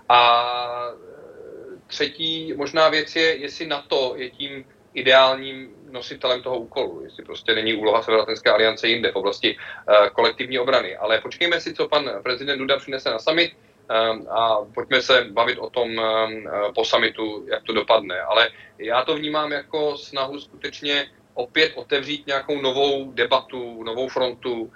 A 0.10 0.48
eh, 0.92 1.78
třetí 1.88 2.54
možná 2.54 2.90
věc 2.90 3.16
je, 3.16 3.36
jestli 3.38 3.68
NATO 3.68 4.14
je 4.16 4.30
tím 4.30 4.66
ideálním 4.94 5.70
nositelem 5.92 6.42
toho 6.42 6.60
úkolu, 6.60 7.02
jestli 7.04 7.24
prostě 7.24 7.56
není 7.56 7.74
úloha 7.74 8.02
Severoatlantické 8.02 8.52
aliance 8.52 8.88
jinde 8.88 9.12
v 9.12 9.16
oblasti 9.16 9.58
uh, 9.58 10.08
kolektivní 10.08 10.60
obrany. 10.60 10.96
Ale 10.96 11.22
počkejme 11.22 11.62
si, 11.62 11.74
co 11.74 11.88
pan 11.88 12.12
prezident 12.24 12.60
Duda 12.60 12.78
přinese 12.78 13.10
na 13.10 13.20
summit 13.20 13.52
um, 13.52 14.28
a 14.30 14.58
pojďme 14.74 15.02
se 15.02 15.28
bavit 15.32 15.58
o 15.60 15.70
tom 15.70 15.90
um, 15.90 16.50
po 16.76 16.86
summitu, 16.86 17.46
jak 17.52 17.64
to 17.64 17.74
dopadne. 17.74 18.22
Ale 18.22 18.50
já 18.78 19.04
to 19.06 19.16
vnímám 19.16 19.52
jako 19.52 19.98
snahu 19.98 20.40
skutečně 20.40 21.08
opět 21.34 21.72
otevřít 21.76 22.28
nějakou 22.28 22.62
novou 22.62 23.12
debatu, 23.12 23.84
novou 23.84 24.08
frontu 24.08 24.62
uh, 24.62 24.72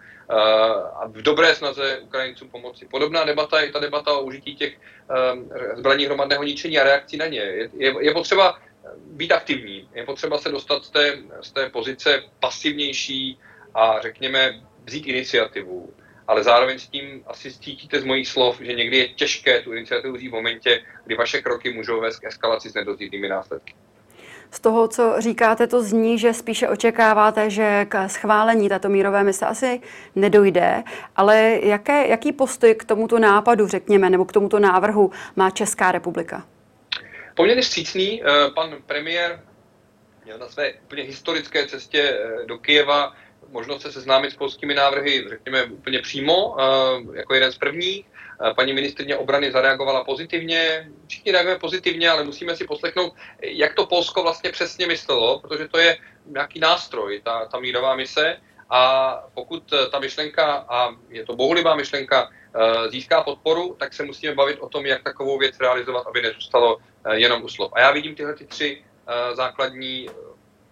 a 0.96 1.08
v 1.08 1.22
dobré 1.22 1.56
snaze 1.56 2.00
Ukrajincům 2.04 2.50
pomoci. 2.50 2.88
Podobná 2.92 3.24
debata 3.24 3.62
je 3.62 3.72
ta 3.72 3.80
debata 3.80 4.14
o 4.14 4.24
užití 4.24 4.56
těch 4.56 4.78
um, 5.34 5.50
zbraní 5.76 6.06
hromadného 6.06 6.44
ničení 6.44 6.80
a 6.80 6.84
reakcí 6.84 7.18
na 7.18 7.28
ně. 7.28 7.40
Je, 7.40 7.70
je, 7.78 7.96
je 8.00 8.14
potřeba 8.14 8.58
být 8.98 9.32
aktivní. 9.32 9.90
Je 9.96 10.06
potřeba 10.06 10.38
se 10.38 10.50
dostat 10.50 10.84
z 10.84 10.90
té, 10.90 11.18
z 11.42 11.52
té 11.52 11.70
pozice 11.70 12.24
pasivnější 12.40 13.40
a 13.74 14.02
řekněme 14.02 14.62
vzít 14.86 15.08
iniciativu. 15.08 15.90
Ale 16.28 16.44
zároveň 16.44 16.80
s 16.80 16.88
tím 16.88 17.24
asi 17.28 17.54
cítíte 17.54 18.02
z 18.02 18.04
mojich 18.04 18.28
slov, 18.28 18.62
že 18.62 18.74
někdy 18.74 18.98
je 18.98 19.08
těžké 19.08 19.62
tu 19.62 19.74
iniciativu 19.74 20.16
vzít 20.16 20.30
v 20.30 20.34
momentě, 20.34 20.84
kdy 21.06 21.16
vaše 21.16 21.42
kroky 21.42 21.74
můžou 21.74 22.02
vést 22.02 22.20
k 22.20 22.26
eskalaci 22.26 22.70
s 22.70 22.74
nedozírnými 22.74 23.30
následky. 23.30 23.76
Z 24.52 24.60
toho, 24.60 24.88
co 24.88 25.16
říkáte, 25.18 25.68
to 25.68 25.84
zní, 25.84 26.20
že 26.20 26.34
spíše 26.34 26.70
očekáváte, 26.70 27.50
že 27.50 27.86
k 27.90 28.10
schválení 28.10 28.70
této 28.70 28.90
mírové 28.90 29.24
mise 29.24 29.46
asi 29.46 29.82
nedojde, 30.16 30.84
ale 31.16 31.60
jaké, 31.64 32.08
jaký 32.08 32.32
postoj 32.32 32.76
k 32.76 32.84
tomuto 32.84 33.20
nápadu, 33.20 33.68
řekněme, 33.68 34.10
nebo 34.10 34.26
k 34.26 34.32
tomuto 34.32 34.60
návrhu 34.60 35.12
má 35.36 35.50
Česká 35.50 35.92
republika? 35.92 36.46
Poměrně 37.36 37.64
střícný, 37.64 38.24
eh, 38.24 38.52
pan 38.56 38.76
premiér 38.86 39.44
měl 40.24 40.38
na 40.38 40.48
své 40.48 40.74
úplně 40.74 41.04
historické 41.04 41.68
cestě 41.68 42.00
eh, 42.02 42.46
do 42.46 42.58
Kijeva 42.58 43.16
možnost 43.50 43.82
se 43.82 43.92
seznámit 43.92 44.32
s 44.32 44.36
polskými 44.36 44.74
návrhy, 44.74 45.26
řekněme, 45.30 45.64
úplně 45.64 46.00
přímo, 46.00 46.56
eh, 46.60 47.18
jako 47.18 47.34
jeden 47.34 47.52
z 47.52 47.58
prvních. 47.58 48.06
Paní 48.56 48.74
ministrně 48.74 49.18
obrany 49.18 49.52
zareagovala 49.52 50.04
pozitivně, 50.04 50.92
všichni 51.08 51.32
reagujeme 51.32 51.60
pozitivně, 51.60 52.10
ale 52.10 52.24
musíme 52.24 52.56
si 52.56 52.68
poslechnout, 52.68 53.14
jak 53.42 53.74
to 53.74 53.86
Polsko 53.86 54.24
vlastně 54.24 54.52
přesně 54.52 54.88
myslelo, 54.88 55.40
protože 55.40 55.68
to 55.68 55.78
je 55.78 55.98
nějaký 56.26 56.60
nástroj, 56.60 57.22
ta, 57.24 57.46
ta 57.46 57.60
mírová 57.60 57.96
mise. 57.96 58.38
A 58.70 59.14
pokud 59.34 59.74
ta 59.92 60.00
myšlenka, 60.00 60.66
a 60.70 60.90
je 61.10 61.26
to 61.26 61.36
bohulibá 61.36 61.76
myšlenka, 61.76 62.30
získá 62.90 63.24
podporu, 63.24 63.76
tak 63.80 63.94
se 63.94 64.04
musíme 64.04 64.36
bavit 64.36 64.60
o 64.60 64.70
tom, 64.70 64.86
jak 64.86 65.04
takovou 65.04 65.38
věc 65.38 65.60
realizovat, 65.60 66.08
aby 66.08 66.22
nezůstalo 66.22 66.78
Eh, 67.06 67.20
jenom 67.20 67.44
u 67.44 67.50
slov. 67.50 67.72
A 67.74 67.80
já 67.80 67.92
vidím 67.92 68.16
tyhle 68.16 68.34
ty 68.34 68.46
tři 68.46 68.84
eh, 69.08 69.36
základní 69.36 70.10
eh, 70.10 70.14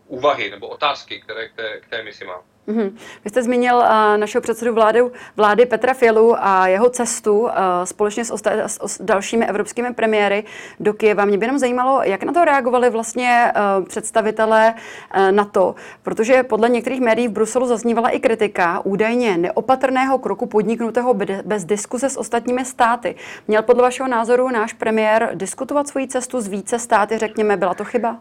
úvahy 0.08 0.50
nebo 0.50 0.68
otázky, 0.68 1.22
které 1.22 1.50
k 1.50 1.56
té, 1.56 1.80
k 1.80 1.90
té 1.90 2.04
misi 2.04 2.26
mám. 2.26 2.42
Mm-hmm. 2.68 2.92
Vy 3.24 3.30
jste 3.30 3.44
zmínil 3.44 3.76
uh, 3.76 4.18
našeho 4.18 4.42
předsedu 4.42 4.74
vlády, 4.74 5.02
vlády 5.38 5.66
Petra 5.66 5.94
Fialu 5.94 6.36
a 6.40 6.68
jeho 6.68 6.90
cestu 6.90 7.40
uh, 7.40 7.50
společně 7.84 8.26
s, 8.26 8.34
osta- 8.34 8.64
s, 8.66 8.80
s 8.86 9.02
dalšími 9.02 9.46
evropskými 9.46 9.94
premiéry 9.94 10.44
do 10.80 10.94
Kyjeva. 10.94 11.26
Mě 11.26 11.38
by 11.38 11.46
jenom 11.46 11.60
zajímalo, 11.60 12.04
jak 12.04 12.24
na 12.24 12.34
to 12.34 12.46
reagovali 12.46 12.90
vlastně 12.90 13.52
uh, 13.56 13.86
představitelé 13.86 14.74
uh, 14.74 15.32
NATO, 15.32 15.76
protože 16.04 16.44
podle 16.44 16.70
některých 16.70 17.02
médií 17.02 17.28
v 17.28 17.32
Bruselu 17.32 17.66
zaznívala 17.66 18.10
i 18.10 18.20
kritika 18.20 18.82
údajně 18.86 19.38
neopatrného 19.38 20.18
kroku 20.18 20.46
podniknutého 20.46 21.14
bez 21.46 21.66
diskuze 21.66 22.10
s 22.10 22.18
ostatními 22.18 22.66
státy. 22.66 23.16
Měl 23.48 23.64
podle 23.64 23.84
vašeho 23.84 24.10
názoru 24.10 24.50
náš 24.50 24.74
premiér 24.74 25.32
diskutovat 25.34 25.88
svoji 25.88 26.08
cestu 26.08 26.42
s 26.42 26.48
více 26.48 26.80
státy, 26.80 27.18
řekněme, 27.18 27.58
byla 27.58 27.74
to 27.74 27.84
chyba? 27.84 28.20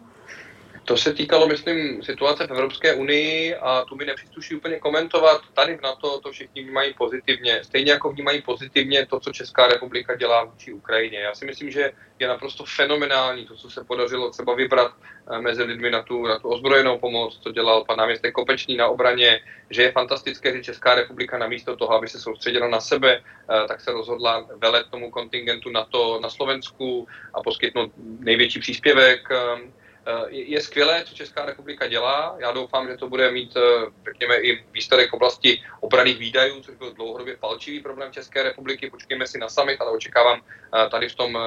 To 0.85 0.97
se 0.97 1.13
týkalo, 1.13 1.47
myslím, 1.47 2.03
situace 2.03 2.47
v 2.47 2.51
Evropské 2.51 2.93
unii 2.93 3.55
a 3.55 3.85
tu 3.85 3.95
mi 3.95 4.05
nepřísluší 4.05 4.55
úplně 4.55 4.79
komentovat. 4.79 5.41
Tady 5.53 5.79
na 5.83 5.95
to 5.95 6.19
to 6.19 6.31
všichni 6.31 6.63
vnímají 6.63 6.93
pozitivně. 6.93 7.63
Stejně 7.63 7.91
jako 7.91 8.11
vnímají 8.11 8.41
pozitivně 8.41 9.05
to, 9.05 9.19
co 9.19 9.31
Česká 9.31 9.67
republika 9.67 10.15
dělá 10.15 10.43
vůči 10.43 10.73
Ukrajině. 10.73 11.19
Já 11.19 11.35
si 11.35 11.45
myslím, 11.45 11.71
že 11.71 11.91
je 12.19 12.27
naprosto 12.27 12.65
fenomenální 12.65 13.45
to, 13.45 13.55
co 13.55 13.69
se 13.69 13.83
podařilo 13.83 14.29
třeba 14.29 14.55
vybrat 14.55 14.91
eh, 15.31 15.41
mezi 15.41 15.63
lidmi 15.63 15.91
na 15.91 16.03
tu, 16.03 16.27
na 16.27 16.39
tu 16.39 16.49
ozbrojenou 16.49 16.99
pomoc, 16.99 17.39
co 17.43 17.51
dělal 17.51 17.83
pan 17.85 17.97
náměstek 17.97 18.33
Kopečný 18.33 18.77
na 18.77 18.87
obraně, 18.87 19.39
že 19.69 19.81
je 19.83 19.91
fantastické, 19.91 20.53
že 20.53 20.63
Česká 20.63 20.95
republika 20.95 21.37
namísto 21.37 21.75
toho, 21.75 21.93
aby 21.93 22.07
se 22.07 22.19
soustředila 22.19 22.67
na 22.67 22.79
sebe, 22.79 23.21
eh, 23.21 23.67
tak 23.67 23.81
se 23.81 23.91
rozhodla 23.91 24.47
velet 24.57 24.87
tomu 24.91 25.11
kontingentu 25.11 25.69
na 25.69 25.85
to 25.85 26.19
na 26.23 26.29
Slovensku 26.29 27.07
a 27.33 27.41
poskytnout 27.41 27.91
největší 28.19 28.59
příspěvek 28.59 29.27
eh, 29.31 29.37
Eh, 29.37 29.82
je 30.29 30.61
skvělé, 30.61 31.03
co 31.05 31.15
Česká 31.15 31.45
republika 31.45 31.87
dělá. 31.87 32.35
Já 32.39 32.51
doufám, 32.51 32.87
že 32.87 32.97
to 32.97 33.09
bude 33.09 33.31
mít, 33.31 33.57
eh, 33.57 33.91
řekněme, 34.05 34.35
i 34.35 34.63
výsledek 34.71 35.13
oblasti 35.13 35.61
obraných 35.79 36.17
výdajů, 36.17 36.61
což 36.61 36.75
byl 36.75 36.93
dlouhodobě 36.93 37.37
palčivý 37.37 37.79
problém 37.79 38.11
České 38.11 38.43
republiky. 38.43 38.89
Počkejme 38.89 39.27
si 39.27 39.37
na 39.37 39.49
summit, 39.49 39.81
ale 39.81 39.91
očekávám 39.91 40.41
eh, 40.41 40.89
tady 40.89 41.09
v 41.09 41.15
tom 41.15 41.37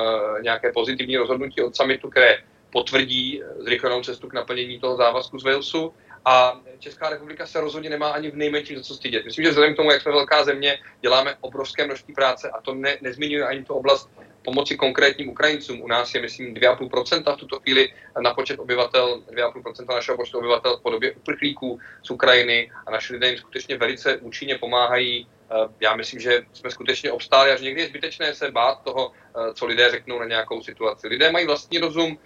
nějaké 0.42 0.72
pozitivní 0.72 1.16
rozhodnutí 1.16 1.62
od 1.62 1.76
summitu, 1.76 2.10
které 2.10 2.38
potvrdí 2.70 3.42
zrychlenou 3.58 4.02
cestu 4.02 4.28
k 4.28 4.32
naplnění 4.32 4.80
toho 4.80 4.96
závazku 4.96 5.38
z 5.38 5.44
Walesu. 5.44 5.94
A 6.26 6.60
Česká 6.78 7.10
republika 7.10 7.46
se 7.46 7.60
rozhodně 7.60 7.90
nemá 7.90 8.10
ani 8.10 8.30
v 8.30 8.36
nejmenším 8.36 8.76
za 8.76 8.82
co 8.82 8.94
stydět. 8.94 9.24
Myslím, 9.24 9.44
že 9.44 9.50
vzhledem 9.50 9.74
k 9.74 9.76
tomu, 9.76 9.90
jak 9.90 10.02
jsme 10.02 10.12
velká 10.12 10.44
země, 10.44 10.78
děláme 11.00 11.36
obrovské 11.40 11.86
množství 11.86 12.14
práce 12.14 12.50
a 12.50 12.60
to 12.60 12.74
ne, 12.74 12.98
nezmiňuje 13.00 13.46
ani 13.46 13.64
tu 13.64 13.74
oblast 13.74 14.10
pomoci 14.42 14.76
konkrétním 14.76 15.28
Ukrajincům. 15.28 15.82
U 15.82 15.88
nás 15.88 16.14
je, 16.14 16.22
myslím, 16.22 16.54
2,5% 16.54 17.34
v 17.34 17.36
tuto 17.36 17.60
chvíli 17.60 17.92
na 18.20 18.34
počet 18.34 18.58
obyvatel, 18.58 19.22
2,5% 19.30 19.94
našeho 19.94 20.16
počtu 20.16 20.38
obyvatel 20.38 20.76
v 20.76 20.82
podobě 20.82 21.12
uprchlíků 21.12 21.78
z 22.02 22.10
Ukrajiny 22.10 22.70
a 22.86 22.90
naši 22.90 23.12
lidé 23.12 23.28
jim 23.28 23.38
skutečně 23.38 23.76
velice 23.76 24.16
účinně 24.16 24.58
pomáhají. 24.58 25.26
Eh, 25.50 25.54
já 25.80 25.96
myslím, 25.96 26.20
že 26.20 26.42
jsme 26.52 26.70
skutečně 26.70 27.12
obstáli 27.12 27.50
a 27.50 27.56
že 27.56 27.64
někdy 27.64 27.80
je 27.80 27.88
zbytečné 27.88 28.34
se 28.34 28.50
bát 28.50 28.82
toho, 28.82 29.12
eh, 29.12 29.54
co 29.54 29.66
lidé 29.66 29.90
řeknou 29.90 30.18
na 30.18 30.26
nějakou 30.26 30.62
situaci. 30.62 31.08
Lidé 31.08 31.32
mají 31.32 31.46
vlastní 31.46 31.78
rozum, 31.78 32.18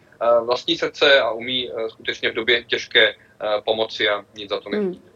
vlastní 0.44 0.76
srdce 0.76 1.20
a 1.20 1.30
umí 1.30 1.70
skutečně 1.88 2.30
v 2.30 2.34
době 2.34 2.64
těžké 2.64 3.14
pomoci 3.64 4.08
a 4.08 4.24
nic 4.34 4.50
za 4.50 4.60
to 4.60 4.70
nechtít. 4.70 5.02
Hmm. 5.02 5.10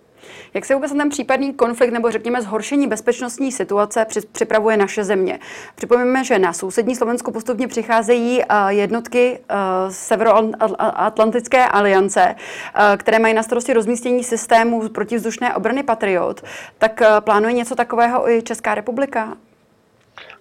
Jak 0.54 0.64
se 0.64 0.74
vůbec 0.74 0.92
ten 0.92 1.08
případný 1.08 1.54
konflikt 1.54 1.90
nebo 1.90 2.10
řekněme 2.10 2.42
zhoršení 2.42 2.86
bezpečnostní 2.86 3.52
situace 3.52 4.06
připravuje 4.32 4.76
naše 4.76 5.04
země? 5.04 5.38
Připomeňme, 5.74 6.24
že 6.24 6.38
na 6.38 6.52
sousední 6.52 6.96
Slovensku 6.96 7.32
postupně 7.32 7.68
přicházejí 7.68 8.42
eh, 8.42 8.46
jednotky 8.68 9.38
eh, 9.38 9.54
Severoatlantické 9.90 11.66
aliance, 11.66 12.34
eh, 12.74 12.96
které 12.96 13.18
mají 13.18 13.34
na 13.34 13.42
starosti 13.42 13.72
rozmístění 13.72 14.24
systému 14.24 14.88
protivzdušné 14.88 15.54
obrany 15.54 15.82
Patriot. 15.82 16.42
Tak 16.78 17.02
plánuje 17.20 17.52
něco 17.52 17.74
takového 17.74 18.30
i 18.30 18.42
Česká 18.42 18.74
republika? 18.74 19.36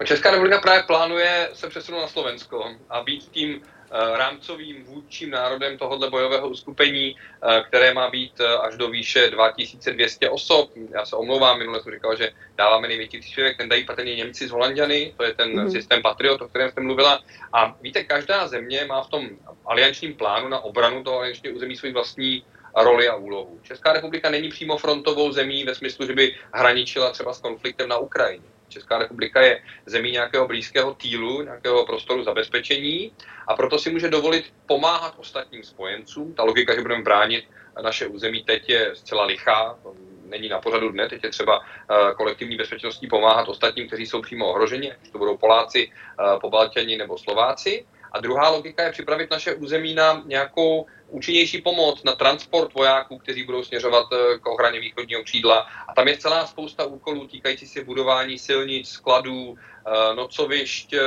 Česká 0.04 0.32
republika 0.32 0.62
právě 0.62 0.84
plánuje 0.84 1.50
se 1.54 1.70
přesunout 1.70 2.02
na 2.02 2.08
Slovensko 2.08 2.66
a 2.90 3.04
být 3.04 3.24
tím 3.32 3.62
Eh, 3.62 3.73
rámcovým 3.94 4.84
vůdčím 4.84 5.30
národem 5.30 5.78
tohoto 5.78 6.10
bojového 6.10 6.50
uskupení, 6.50 7.16
eh, 7.16 7.64
které 7.68 7.94
má 7.94 8.10
být 8.10 8.40
eh, 8.40 8.58
až 8.58 8.78
do 8.78 8.90
výše 8.90 9.30
2200 9.30 10.30
osob. 10.30 10.72
Já 10.94 11.06
se 11.06 11.16
omlouvám, 11.16 11.60
minule 11.60 11.82
jsem 11.82 11.94
říkal, 11.94 12.16
že 12.18 12.32
dáváme 12.58 12.88
největší 12.88 13.20
příspěvek, 13.20 13.58
ten 13.58 13.70
dají 13.70 13.86
patrně 13.86 14.16
Němci 14.16 14.48
z 14.48 14.52
Holandiany, 14.52 15.14
to 15.18 15.24
je 15.24 15.34
ten 15.34 15.64
mm. 15.64 15.72
systém 15.72 16.02
Patriot, 16.02 16.42
o 16.42 16.48
kterém 16.48 16.72
jsem 16.72 16.84
mluvila. 16.84 17.20
A 17.54 17.76
víte, 17.82 18.04
každá 18.04 18.48
země 18.48 18.86
má 18.86 19.04
v 19.04 19.10
tom 19.10 19.30
aliančním 19.66 20.14
plánu 20.14 20.48
na 20.50 20.60
obranu 20.60 21.04
toho 21.04 21.18
aliančního 21.18 21.56
území 21.56 21.76
svůj 21.76 21.92
vlastní 21.92 22.44
roli 22.76 23.08
a 23.08 23.16
úlohu. 23.16 23.60
Česká 23.64 23.94
republika 23.94 24.30
není 24.30 24.50
přímo 24.50 24.78
frontovou 24.78 25.32
zemí 25.32 25.64
ve 25.64 25.76
smyslu, 25.76 26.06
že 26.06 26.14
by 26.14 26.36
hraničila 26.54 27.12
třeba 27.12 27.34
s 27.34 27.40
konfliktem 27.40 27.90
na 27.90 27.98
Ukrajině. 27.98 28.46
Česká 28.70 28.98
republika 28.98 29.42
je 29.42 29.62
zemí 29.86 30.12
nějakého 30.12 30.48
blízkého 30.48 30.94
týlu, 30.94 31.42
nějakého 31.42 31.86
prostoru 31.86 32.24
zabezpečení 32.24 33.12
a 33.48 33.56
proto 33.56 33.80
si 33.80 33.90
může 33.90 34.10
dovolit 34.10 34.54
pomáhat 34.66 35.14
ostatním 35.18 35.64
spojencům. 35.64 36.34
Ta 36.34 36.44
logika, 36.44 36.76
že 36.76 36.82
budeme 36.82 37.04
bránit 37.04 37.46
naše 37.82 38.08
území 38.08 38.44
teď 38.44 38.70
je 38.70 38.96
zcela 38.96 39.26
lichá, 39.26 39.80
není 40.26 40.50
na 40.50 40.62
pořadu 40.62 40.90
dne, 40.90 41.10
teď 41.10 41.24
je 41.24 41.30
třeba 41.30 41.62
eh, 41.62 42.14
kolektivní 42.16 42.58
bezpečnostní 42.58 43.08
pomáhat 43.08 43.50
ostatním, 43.50 43.88
kteří 43.88 44.06
jsou 44.06 44.22
přímo 44.22 44.50
ohroženi, 44.50 44.92
ať 44.92 45.12
to 45.12 45.18
budou 45.18 45.38
Poláci, 45.38 45.92
eh, 45.92 46.40
Pobaltěni 46.42 46.98
nebo 46.98 47.18
Slováci. 47.18 47.86
A 48.14 48.20
druhá 48.20 48.50
logika 48.50 48.84
je 48.84 48.92
připravit 48.92 49.32
naše 49.32 49.54
území 49.54 49.94
na 49.94 50.24
nějakou 50.26 50.86
účinnější 51.08 51.62
pomoc, 51.62 52.04
na 52.04 52.16
transport 52.16 52.74
vojáků, 52.74 53.18
kteří 53.18 53.44
budou 53.44 53.64
směřovat 53.64 54.06
eh, 54.14 54.40
k 54.40 54.46
ochraně 54.48 54.80
východního 54.80 55.24
křídla. 55.24 55.68
A 55.88 55.94
tam 55.94 56.08
je 56.08 56.18
celá 56.18 56.48
spousta 56.48 56.86
úkolů 56.86 57.28
týkající 57.28 57.68
se 57.68 57.84
budování 57.84 58.40
silnic, 58.40 58.90
skladů, 58.90 59.56
eh, 59.58 60.16
nocovišť, 60.16 60.94
eh, 60.94 61.02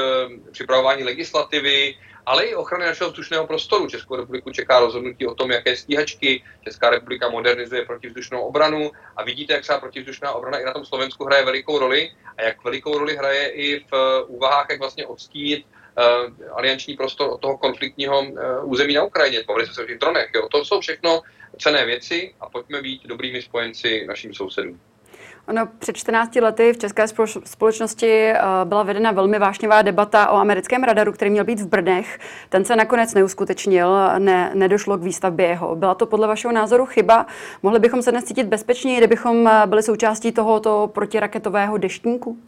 připravování 0.51 1.05
legislativy, 1.05 1.99
ale 2.27 2.45
i 2.45 2.55
ochrany 2.55 2.87
našeho 2.87 3.11
vzdušného 3.11 3.47
prostoru. 3.47 3.87
Českou 3.87 4.17
republiku 4.17 4.51
čeká 4.51 4.81
rozhodnutí 4.81 5.27
o 5.27 5.35
tom, 5.35 5.51
jaké 5.51 5.77
stíhačky. 5.77 6.43
Česká 6.65 6.91
republika 6.91 7.31
modernizuje 7.31 7.85
protivzdušnou 7.85 8.41
obranu 8.41 8.91
a 9.17 9.23
vidíte, 9.23 9.53
jak 9.53 9.65
se 9.65 9.79
protivzdušná 9.79 10.33
obrana 10.33 10.59
i 10.59 10.65
na 10.65 10.73
tom 10.73 10.85
Slovensku 10.85 11.25
hraje 11.25 11.45
velikou 11.45 11.79
roli 11.79 12.11
a 12.39 12.43
jak 12.43 12.65
velikou 12.65 12.99
roli 12.99 13.17
hraje 13.17 13.49
i 13.49 13.85
v 13.91 14.25
úvahách, 14.27 14.67
jak 14.71 14.79
vlastně 14.79 15.07
odstínit 15.07 15.67
alianční 16.53 16.97
prostor 16.97 17.29
od 17.33 17.41
toho 17.41 17.59
konfliktního 17.59 18.21
uh, 18.21 18.37
území 18.65 18.95
na 18.95 19.03
Ukrajině. 19.03 19.45
Bavili 19.49 19.67
jsme 19.67 19.75
se 19.75 19.83
o 19.83 19.87
těch 19.87 19.99
dronech. 19.99 20.31
Jo. 20.35 20.49
To 20.49 20.65
jsou 20.65 20.81
všechno 20.81 21.23
cené 21.59 21.87
věci 21.87 22.35
a 22.41 22.49
pojďme 22.49 22.83
být 22.83 23.07
dobrými 23.07 23.43
spojenci 23.43 24.07
našim 24.07 24.35
sousedům. 24.35 24.81
Ono 25.49 25.69
před 25.79 25.97
14 25.97 26.35
lety 26.35 26.73
v 26.73 26.79
české 26.79 27.05
společnosti 27.45 28.33
byla 28.65 28.83
vedena 28.83 29.13
velmi 29.13 29.39
vášnivá 29.39 29.83
debata 29.83 30.31
o 30.31 30.37
americkém 30.37 30.85
radaru, 30.85 31.13
který 31.13 31.31
měl 31.31 31.45
být 31.45 31.61
v 31.61 31.69
Brnech. 31.69 32.19
Ten 32.49 32.65
se 32.65 32.77
nakonec 32.77 33.15
neuskutečnil, 33.15 33.97
ne, 34.19 34.51
nedošlo 34.55 34.99
k 34.99 35.03
výstavbě 35.03 35.47
jeho. 35.47 35.77
Byla 35.77 35.95
to 35.95 36.07
podle 36.07 36.27
vašeho 36.27 36.53
názoru 36.53 36.87
chyba? 36.87 37.27
Mohli 37.63 37.79
bychom 37.79 38.03
se 38.03 38.11
dnes 38.11 38.25
cítit 38.25 38.47
bezpečněji, 38.47 38.99
kdybychom 38.99 39.51
byli 39.67 39.83
součástí 39.83 40.33
tohoto 40.33 40.91
protiraketového 40.95 41.79
deštníku? 41.79 42.39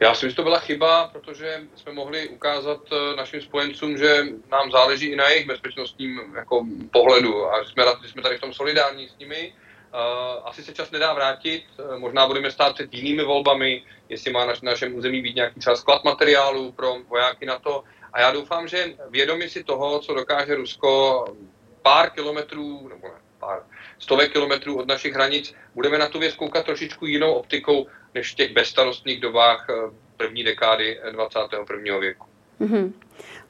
Já 0.00 0.14
si 0.14 0.26
myslím, 0.26 0.30
že 0.30 0.36
to 0.36 0.42
byla 0.42 0.58
chyba, 0.58 1.08
protože 1.08 1.60
jsme 1.74 1.92
mohli 1.92 2.28
ukázat 2.28 2.80
eh, 2.92 3.16
našim 3.16 3.40
spojencům, 3.40 3.98
že 3.98 4.26
nám 4.50 4.70
záleží 4.70 5.06
i 5.06 5.16
na 5.16 5.28
jejich 5.28 5.46
bezpečnostním 5.46 6.20
jako, 6.36 6.66
pohledu 6.92 7.46
a 7.46 7.62
že 7.62 7.70
jsme, 7.70 7.84
že 8.02 8.08
jsme 8.08 8.22
tady 8.22 8.38
v 8.38 8.40
tom 8.40 8.52
solidární 8.52 9.08
s 9.08 9.18
nimi. 9.18 9.52
Uh, 9.94 10.48
asi 10.48 10.64
se 10.64 10.74
čas 10.74 10.90
nedá 10.90 11.12
vrátit, 11.14 11.64
uh, 11.78 11.98
možná 11.98 12.26
budeme 12.26 12.50
stát 12.50 12.74
před 12.74 12.94
jinými 12.94 13.24
volbami, 13.24 13.82
jestli 14.08 14.32
má 14.32 14.46
na 14.46 14.52
našem 14.62 14.94
území 14.94 15.22
být 15.22 15.36
nějaký 15.36 15.60
třeba 15.60 15.76
sklad 15.76 16.04
materiálu 16.04 16.72
pro 16.72 16.96
vojáky 17.08 17.46
na 17.46 17.58
to. 17.58 17.84
A 18.12 18.20
já 18.20 18.30
doufám, 18.30 18.68
že 18.68 18.94
vědomi 19.10 19.48
si 19.48 19.64
toho, 19.64 19.98
co 19.98 20.14
dokáže 20.14 20.54
Rusko 20.54 21.24
pár 21.82 22.10
kilometrů, 22.10 22.88
nebo 22.88 23.08
ne, 23.08 23.20
pár 23.38 23.62
stovek 23.98 24.32
kilometrů 24.32 24.78
od 24.78 24.88
našich 24.88 25.14
hranic, 25.14 25.54
budeme 25.74 25.98
na 25.98 26.08
tu 26.08 26.18
věc 26.18 26.34
koukat 26.34 26.66
trošičku 26.66 27.06
jinou 27.06 27.32
optikou, 27.32 27.86
než 28.14 28.32
v 28.32 28.34
těch 28.34 28.52
bezstarostných 28.52 29.20
dobách 29.20 29.66
eh, 29.70 29.74
první 30.16 30.44
dekády 30.44 31.00
21. 31.12 31.98
věku. 31.98 32.26
Mm-hmm. 32.60 32.92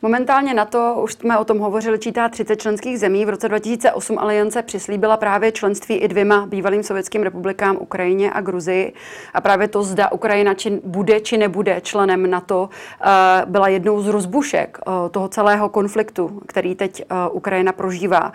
Momentálně 0.03 0.55
na 0.55 0.65
to, 0.65 1.01
už 1.03 1.13
jsme 1.13 1.39
o 1.39 1.45
tom 1.45 1.59
hovořili, 1.59 1.99
čítá 1.99 2.29
30 2.29 2.57
členských 2.57 2.99
zemí. 2.99 3.25
V 3.25 3.29
roce 3.29 3.49
2008 3.49 4.19
Aliance 4.19 4.63
přislíbila 4.63 5.17
právě 5.17 5.53
členství 5.53 5.95
i 5.95 6.09
dvěma 6.09 6.47
bývalým 6.47 6.83
sovětským 6.83 7.23
republikám 7.23 7.77
Ukrajině 7.81 8.33
a 8.33 8.41
Gruzii. 8.41 8.93
A 9.35 9.41
právě 9.41 9.69
to, 9.69 9.83
zda 9.83 10.13
Ukrajina 10.13 10.55
či 10.55 10.81
bude 10.85 11.21
či 11.21 11.39
nebude 11.39 11.81
členem 11.81 12.31
NATO, 12.31 12.69
eh, 13.01 13.07
byla 13.47 13.69
jednou 13.69 14.03
z 14.03 14.09
rozbušek 14.09 14.79
eh, 14.81 14.91
toho 15.11 15.29
celého 15.29 15.69
konfliktu, 15.69 16.41
který 16.47 16.75
teď 16.75 17.03
Ukrajina 17.33 17.73
prožívá. 17.73 18.33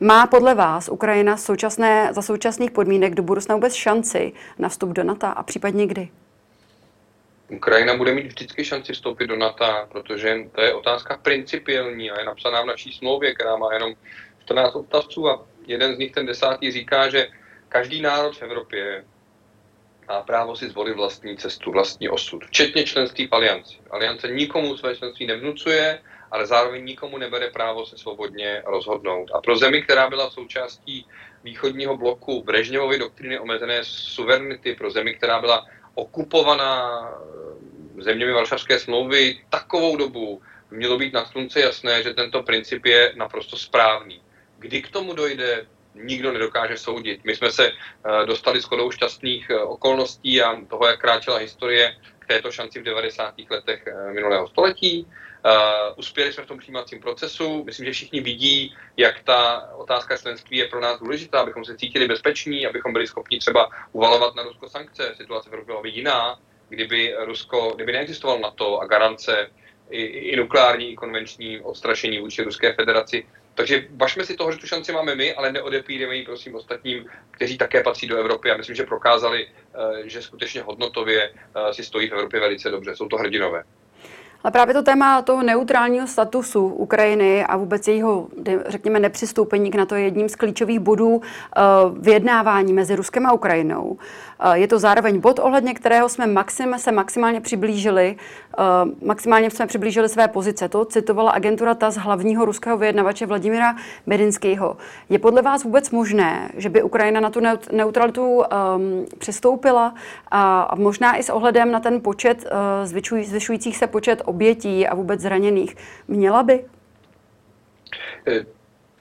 Má 0.00 0.26
podle 0.26 0.54
vás 0.54 0.88
Ukrajina 0.88 1.36
současné, 1.36 2.08
za 2.12 2.22
současných 2.22 2.70
podmínek 2.70 3.14
do 3.14 3.22
budoucna 3.22 3.54
vůbec 3.54 3.74
šanci 3.74 4.32
na 4.58 4.68
vstup 4.68 4.90
do 4.90 5.04
NATO 5.04 5.26
a 5.26 5.42
případně 5.42 5.86
kdy? 5.86 6.08
Ukrajina 7.50 7.96
bude 7.96 8.14
mít 8.14 8.26
vždycky 8.26 8.64
šanci 8.64 8.92
vstoupit 8.92 9.26
do 9.26 9.36
NATO, 9.36 9.66
protože 9.92 10.36
to 10.52 10.60
je 10.60 10.74
otázka 10.74 11.16
principiální 11.16 12.10
a 12.10 12.18
je 12.18 12.24
napsaná 12.24 12.62
v 12.62 12.66
naší 12.66 12.92
smlouvě, 12.92 13.34
která 13.34 13.56
má 13.56 13.74
jenom 13.74 13.94
14 14.44 14.74
odstavců 14.74 15.28
a 15.28 15.46
jeden 15.66 15.94
z 15.94 15.98
nich, 15.98 16.12
ten 16.12 16.26
desátý, 16.26 16.70
říká, 16.70 17.08
že 17.08 17.28
každý 17.68 18.00
národ 18.00 18.36
v 18.36 18.42
Evropě 18.42 19.04
má 20.08 20.22
právo 20.22 20.56
si 20.56 20.68
zvolit 20.68 20.96
vlastní 20.96 21.36
cestu, 21.36 21.70
vlastní 21.70 22.08
osud, 22.08 22.44
včetně 22.44 22.84
členství 22.84 23.26
v 23.26 23.32
alianci. 23.32 23.76
Aliance 23.90 24.28
nikomu 24.28 24.76
své 24.76 24.96
členství 24.96 25.26
nevnucuje, 25.26 26.00
ale 26.30 26.46
zároveň 26.46 26.84
nikomu 26.84 27.18
nebere 27.18 27.50
právo 27.50 27.86
se 27.86 27.98
svobodně 27.98 28.62
rozhodnout. 28.66 29.30
A 29.34 29.40
pro 29.40 29.56
zemi, 29.56 29.82
která 29.82 30.10
byla 30.10 30.30
součástí 30.30 31.06
východního 31.44 31.96
bloku 31.96 32.42
Brežněvovy 32.42 32.98
doktriny 32.98 33.38
omezené 33.38 33.80
suverenity, 33.82 34.74
pro 34.74 34.90
zemi, 34.90 35.14
která 35.14 35.40
byla 35.40 35.66
okupovaná 35.94 37.00
eh, 37.98 38.02
zeměmi 38.02 38.32
Varšavské 38.32 38.78
smlouvy 38.78 39.40
takovou 39.50 39.96
dobu, 39.96 40.42
mělo 40.70 40.98
být 40.98 41.12
na 41.12 41.24
slunce 41.24 41.60
jasné, 41.60 42.02
že 42.02 42.14
tento 42.14 42.42
princip 42.42 42.86
je 42.86 43.12
naprosto 43.16 43.56
správný. 43.56 44.22
Kdy 44.58 44.82
k 44.82 44.90
tomu 44.90 45.12
dojde, 45.12 45.66
nikdo 45.94 46.32
nedokáže 46.32 46.76
soudit. 46.76 47.24
My 47.24 47.36
jsme 47.36 47.50
se 47.50 47.66
eh, 47.68 48.26
dostali 48.26 48.62
s 48.62 48.66
kodou 48.66 48.90
šťastných 48.90 49.50
eh, 49.50 49.58
okolností 49.58 50.42
a 50.42 50.60
toho, 50.68 50.86
jak 50.86 51.00
kráčela 51.00 51.38
historie 51.38 51.96
k 52.18 52.26
této 52.26 52.52
šanci 52.52 52.80
v 52.80 52.84
90. 52.84 53.34
letech 53.50 53.88
minulého 54.14 54.48
století. 54.48 55.06
Uh, 55.44 55.98
uspěli 55.98 56.32
jsme 56.32 56.44
v 56.44 56.46
tom 56.46 56.58
přijímacím 56.58 57.00
procesu. 57.00 57.64
Myslím, 57.64 57.86
že 57.86 57.92
všichni 57.92 58.20
vidí, 58.20 58.76
jak 58.96 59.22
ta 59.22 59.70
otázka 59.76 60.16
členství 60.16 60.56
je 60.56 60.68
pro 60.68 60.80
nás 60.80 61.00
důležitá, 61.00 61.40
abychom 61.40 61.64
se 61.64 61.76
cítili 61.76 62.08
bezpeční, 62.08 62.66
abychom 62.66 62.92
byli 62.92 63.06
schopni 63.06 63.38
třeba 63.38 63.70
uvalovat 63.92 64.34
na 64.34 64.42
Rusko 64.42 64.68
sankce. 64.68 65.14
Situace 65.16 65.50
v 65.50 65.52
Evropě 65.52 65.74
byla 65.74 65.86
jiná, 65.94 66.40
kdyby 66.68 67.14
Rusko, 67.24 67.72
kdyby 67.74 67.92
neexistoval 67.92 68.38
NATO 68.38 68.78
a 68.80 68.86
garance 68.86 69.50
i, 69.90 70.02
i 70.02 70.36
nukleární, 70.36 70.92
i 70.92 70.96
konvenční 70.96 71.60
odstrašení 71.60 72.18
vůči 72.18 72.42
Ruské 72.42 72.72
federaci. 72.72 73.26
Takže 73.54 73.86
važme 73.90 74.24
si 74.24 74.36
toho, 74.36 74.52
že 74.52 74.58
tu 74.58 74.66
šanci 74.66 74.92
máme 74.92 75.14
my, 75.14 75.34
ale 75.34 75.52
neodepíráme 75.52 76.16
ji 76.16 76.24
prosím 76.24 76.54
ostatním, 76.54 77.06
kteří 77.30 77.58
také 77.58 77.82
patří 77.82 78.06
do 78.06 78.16
Evropy 78.16 78.50
a 78.50 78.56
myslím, 78.56 78.76
že 78.76 78.84
prokázali, 78.84 79.46
eh, 79.46 80.08
že 80.08 80.22
skutečně 80.22 80.62
hodnotově 80.62 81.30
eh, 81.32 81.74
si 81.74 81.84
stojí 81.84 82.08
v 82.08 82.12
Evropě 82.12 82.40
velice 82.40 82.70
dobře. 82.70 82.96
Jsou 82.96 83.08
to 83.08 83.16
hrdinové. 83.16 83.64
Ale 84.44 84.50
právě 84.50 84.74
to 84.74 84.82
téma 84.82 85.22
toho 85.22 85.42
neutrálního 85.42 86.06
statusu 86.06 86.66
Ukrajiny 86.66 87.44
a 87.44 87.56
vůbec 87.56 87.88
jejího, 87.88 88.28
řekněme, 88.66 89.00
nepřistoupení 89.00 89.70
k 89.70 89.74
NATO 89.74 89.94
je 89.94 90.02
jedním 90.02 90.28
z 90.28 90.36
klíčových 90.36 90.80
bodů 90.80 91.20
eh, 91.22 91.60
vyjednávání 92.00 92.72
mezi 92.72 92.96
Ruskem 92.96 93.26
a 93.26 93.32
Ukrajinou. 93.32 93.98
Eh, 94.40 94.58
je 94.58 94.68
to 94.68 94.78
zároveň 94.78 95.20
bod, 95.20 95.38
ohledně 95.38 95.74
kterého 95.74 96.08
jsme 96.08 96.26
maxim, 96.26 96.74
se 96.78 96.92
maximálně 96.92 97.40
přiblížili, 97.40 98.16
maximálně 99.04 99.50
jsme 99.50 99.66
přiblížili 99.66 100.08
své 100.08 100.28
pozice. 100.28 100.68
To 100.68 100.84
citovala 100.84 101.30
agentura 101.30 101.74
TAS 101.74 101.96
hlavního 101.96 102.44
ruského 102.44 102.78
vyjednavače 102.78 103.26
Vladimira 103.26 103.76
Medinského. 104.06 104.76
Je 105.08 105.18
podle 105.18 105.42
vás 105.42 105.64
vůbec 105.64 105.90
možné, 105.90 106.50
že 106.56 106.68
by 106.68 106.82
Ukrajina 106.82 107.20
na 107.20 107.30
tu 107.30 107.40
neutralitu 107.72 108.38
um, 108.38 108.44
přistoupila 109.18 109.94
a, 110.30 110.74
možná 110.78 111.16
i 111.16 111.22
s 111.22 111.30
ohledem 111.30 111.70
na 111.72 111.80
ten 111.80 112.00
počet, 112.00 112.44
uh, 112.44 112.86
zvyšuj, 112.86 113.24
zvyšujících 113.24 113.76
se 113.76 113.86
počet 113.86 114.22
obětí 114.24 114.86
a 114.86 114.94
vůbec 114.94 115.20
zraněných? 115.20 115.76
Měla 116.08 116.42
by? 116.42 116.64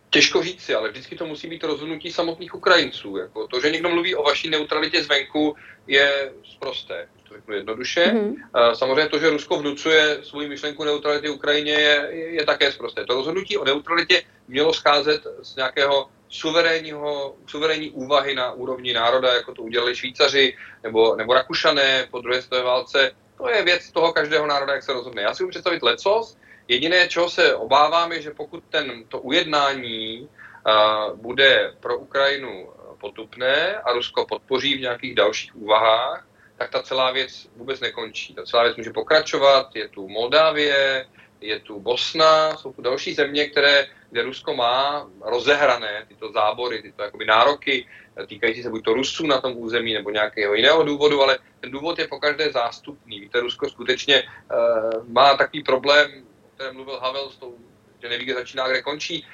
Těžko 0.10 0.44
říct 0.44 0.62
si, 0.62 0.76
ale 0.76 0.90
vždycky 0.90 1.16
to 1.16 1.26
musí 1.26 1.48
být 1.48 1.64
rozhodnutí 1.64 2.12
samotných 2.12 2.56
Ukrajinců. 2.56 3.18
Jako 3.18 3.48
to, 3.48 3.62
že 3.62 3.72
někdo 3.72 3.90
mluví 3.90 4.16
o 4.16 4.24
vaší 4.24 4.50
neutralitě 4.50 5.04
zvenku, 5.04 5.56
je 5.88 6.32
zprosté, 6.44 7.08
to 7.30 7.36
řeknu 7.36 7.56
jednoduše. 7.56 8.06
Mm-hmm. 8.06 8.74
Samozřejmě 8.74 9.10
to, 9.10 9.20
že 9.20 9.30
Rusko 9.30 9.58
vnucuje 9.58 10.18
svou 10.24 10.48
myšlenku 10.48 10.84
neutrality 10.84 11.30
Ukrajině, 11.30 11.72
je, 11.74 12.08
je, 12.12 12.34
je 12.34 12.46
také 12.46 12.72
zprosté. 12.72 13.06
To 13.06 13.14
rozhodnutí 13.14 13.58
o 13.58 13.66
neutralitě 13.66 14.22
mělo 14.48 14.74
scházet 14.74 15.28
z 15.42 15.56
nějakého 15.56 16.10
suverénního, 16.30 17.36
suverénní 17.48 17.92
úvahy 17.92 18.36
na 18.36 18.52
úrovni 18.52 18.94
národa, 18.94 19.34
jako 19.34 19.54
to 19.54 19.62
udělali 19.62 19.96
Švýcaři 19.96 20.58
nebo, 20.84 21.16
nebo 21.16 21.34
Rakušané 21.34 22.08
po 22.12 22.22
druhé 22.22 22.42
světové 22.42 22.64
válce. 22.64 23.12
To 23.38 23.50
je 23.50 23.64
věc 23.64 23.92
toho 23.92 24.14
každého 24.14 24.48
národa, 24.48 24.74
jak 24.74 24.84
se 24.84 24.94
rozhodne. 24.94 25.22
Já 25.22 25.34
si 25.34 25.44
můžu 25.44 25.50
představit 25.50 25.84
lecos, 25.84 26.38
Jediné, 26.70 27.08
čeho 27.08 27.30
se 27.30 27.56
obávám, 27.56 28.12
je, 28.12 28.22
že 28.22 28.32
pokud 28.32 28.64
ten, 28.70 29.04
to 29.08 29.20
ujednání 29.20 30.22
uh, 30.22 31.18
bude 31.18 31.74
pro 31.80 31.98
Ukrajinu 31.98 32.70
potupné 33.02 33.76
a 33.76 33.94
Rusko 33.94 34.26
podpoří 34.26 34.78
v 34.78 34.82
nějakých 34.82 35.16
dalších 35.16 35.56
úvahách, 35.56 36.29
tak 36.60 36.70
ta 36.70 36.84
celá 36.84 37.12
věc 37.12 37.48
vůbec 37.56 37.80
nekončí. 37.80 38.34
Ta 38.34 38.44
celá 38.44 38.64
věc 38.64 38.76
může 38.76 38.92
pokračovat, 38.92 39.76
je 39.76 39.88
tu 39.88 40.08
Moldávie, 40.08 41.06
je 41.42 41.60
tu 41.60 41.80
Bosna, 41.80 42.56
jsou 42.58 42.74
tu 42.74 42.82
další 42.82 43.14
země, 43.14 43.48
které, 43.48 43.88
kde 44.12 44.24
Rusko 44.24 44.54
má 44.54 45.08
rozehrané 45.22 46.06
tyto 46.08 46.32
zábory, 46.32 46.82
tyto 46.82 47.04
jakoby 47.04 47.26
nároky 47.26 47.88
týkající 48.28 48.64
se 48.64 48.70
buď 48.70 48.84
to 48.84 48.94
Rusů 48.94 49.28
na 49.28 49.42
tom 49.42 49.58
území 49.58 49.94
nebo 49.94 50.10
nějakého 50.10 50.54
jiného 50.54 50.84
důvodu, 50.84 51.24
ale 51.24 51.40
ten 51.60 51.72
důvod 51.72 52.00
je 52.00 52.08
pokaždé 52.08 52.52
zástupný. 52.52 53.20
Víte, 53.20 53.40
Rusko 53.40 53.70
skutečně 53.70 54.24
uh, 54.24 55.08
má 55.08 55.38
takový 55.38 55.64
problém 55.64 56.30
kterém 56.60 56.76
mluvil 56.76 57.00
Havel, 57.00 57.30
s 57.30 57.38
tou, 57.38 57.58
že 58.02 58.10
neví, 58.10 58.26
kde 58.26 58.34
začíná, 58.34 58.68
kde 58.68 58.82
končí. 58.82 59.26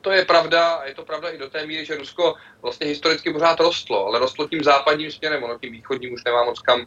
To 0.00 0.10
je 0.10 0.24
pravda 0.24 0.68
a 0.68 0.84
je 0.84 0.94
to 0.94 1.04
pravda 1.04 1.28
i 1.28 1.38
do 1.38 1.50
té 1.50 1.66
míry, 1.66 1.84
že 1.84 1.96
Rusko 1.96 2.34
vlastně 2.62 2.86
historicky 2.86 3.32
pořád 3.32 3.60
rostlo, 3.60 4.06
ale 4.06 4.18
rostlo 4.18 4.48
tím 4.48 4.64
západním 4.64 5.10
směrem, 5.10 5.44
ono 5.44 5.58
tím 5.58 5.72
východním 5.72 6.14
už 6.14 6.24
nemá 6.24 6.44
moc 6.44 6.60
kam 6.60 6.80
eh, 6.80 6.86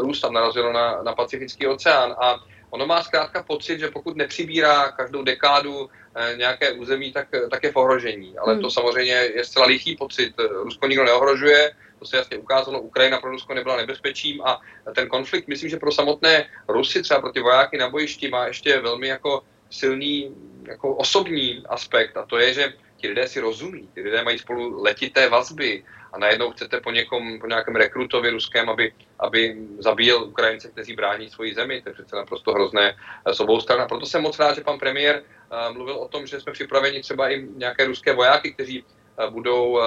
růst, 0.00 0.20
tam 0.20 0.32
narazilo 0.32 0.72
na, 0.72 1.02
na 1.02 1.14
Pacifický 1.14 1.66
oceán 1.66 2.16
a 2.20 2.38
ono 2.70 2.86
má 2.86 3.02
zkrátka 3.02 3.42
pocit, 3.42 3.78
že 3.78 3.90
pokud 3.90 4.16
nepřibírá 4.16 4.92
každou 4.92 5.22
dekádu 5.22 5.90
eh, 6.14 6.36
nějaké 6.36 6.72
území, 6.72 7.12
tak, 7.12 7.28
tak 7.50 7.64
je 7.64 7.72
v 7.72 7.76
ohrožení. 7.76 8.38
Ale 8.38 8.52
hmm. 8.52 8.62
to 8.62 8.70
samozřejmě 8.70 9.12
je 9.12 9.44
zcela 9.44 9.66
lichý 9.66 9.96
pocit. 9.96 10.34
Rusko 10.38 10.86
nikdo 10.86 11.04
neohrožuje, 11.04 11.72
to 11.98 12.06
se 12.06 12.16
jasně 12.16 12.36
ukázalo, 12.38 12.80
Ukrajina 12.80 13.20
pro 13.20 13.30
Rusko 13.30 13.54
nebyla 13.54 13.76
nebezpečím 13.76 14.42
a 14.42 14.60
ten 14.94 15.08
konflikt, 15.08 15.48
myslím, 15.48 15.70
že 15.70 15.76
pro 15.76 15.92
samotné 15.92 16.48
Rusy, 16.68 17.02
třeba 17.02 17.20
pro 17.20 17.32
ty 17.32 17.40
vojáky 17.40 17.78
na 17.78 17.90
bojišti, 17.90 18.28
má 18.28 18.46
ještě 18.46 18.80
velmi 18.80 19.08
jako 19.08 19.42
silný 19.70 20.34
jako 20.68 20.94
osobní 20.94 21.62
aspekt 21.68 22.16
a 22.16 22.26
to 22.26 22.38
je, 22.38 22.54
že 22.54 22.72
ti 22.96 23.08
lidé 23.08 23.28
si 23.28 23.40
rozumí, 23.40 23.88
ti 23.94 24.00
lidé 24.00 24.24
mají 24.24 24.38
spolu 24.38 24.82
letité 24.82 25.28
vazby 25.28 25.84
a 26.12 26.18
najednou 26.18 26.50
chcete 26.50 26.80
po 26.80 26.90
někom, 26.90 27.40
po 27.40 27.46
nějakém 27.46 27.76
rekrutovi 27.76 28.30
ruském, 28.30 28.68
aby, 28.68 28.92
aby 29.18 29.56
zabíjel 29.78 30.24
Ukrajince, 30.24 30.68
kteří 30.68 30.94
brání 30.94 31.30
svoji 31.30 31.54
zemi, 31.54 31.82
to 31.82 31.88
je 31.88 31.94
přece 31.94 32.16
naprosto 32.16 32.52
hrozné 32.52 32.96
s 33.26 33.40
obou 33.40 33.60
stran. 33.60 33.80
A 33.80 33.88
proto 33.88 34.06
jsem 34.06 34.22
moc 34.22 34.38
rád, 34.38 34.54
že 34.54 34.60
pan 34.60 34.78
premiér 34.78 35.22
uh, 35.22 35.74
mluvil 35.74 35.94
o 35.94 36.08
tom, 36.08 36.26
že 36.26 36.40
jsme 36.40 36.52
připraveni 36.52 37.00
třeba 37.00 37.30
i 37.30 37.46
nějaké 37.56 37.84
ruské 37.84 38.12
vojáky, 38.12 38.52
kteří 38.52 38.84
budou, 39.30 39.80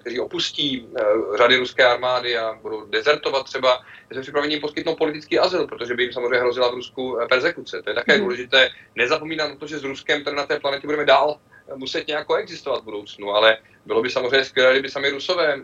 kteří 0.00 0.20
opustí 0.20 0.88
řady 1.36 1.56
ruské 1.56 1.84
armády 1.84 2.38
a 2.38 2.58
budou 2.62 2.86
dezertovat 2.86 3.44
třeba, 3.44 3.80
jsme 4.12 4.22
připraveni 4.22 4.60
poskytnout 4.60 4.98
politický 4.98 5.38
azyl, 5.38 5.66
protože 5.66 5.94
by 5.94 6.02
jim 6.02 6.12
samozřejmě 6.12 6.38
hrozila 6.38 6.70
v 6.70 6.74
Rusku 6.74 7.18
persekuce. 7.28 7.82
To 7.82 7.90
je 7.90 7.94
také 7.94 8.14
mm. 8.14 8.20
důležité 8.20 8.68
nezapomínat 8.94 9.50
na 9.50 9.56
to, 9.56 9.66
že 9.66 9.78
s 9.78 9.84
Ruskem 9.84 10.24
tady 10.24 10.36
na 10.36 10.46
té 10.46 10.60
planetě 10.60 10.86
budeme 10.86 11.04
dál 11.04 11.38
muset 11.74 12.06
nějak 12.06 12.26
existovat 12.38 12.80
v 12.80 12.84
budoucnu, 12.84 13.30
ale 13.30 13.58
bylo 13.86 14.02
by 14.02 14.10
samozřejmě 14.10 14.44
skvělé, 14.44 14.72
kdyby 14.72 14.90
sami 14.90 15.10
Rusové 15.10 15.58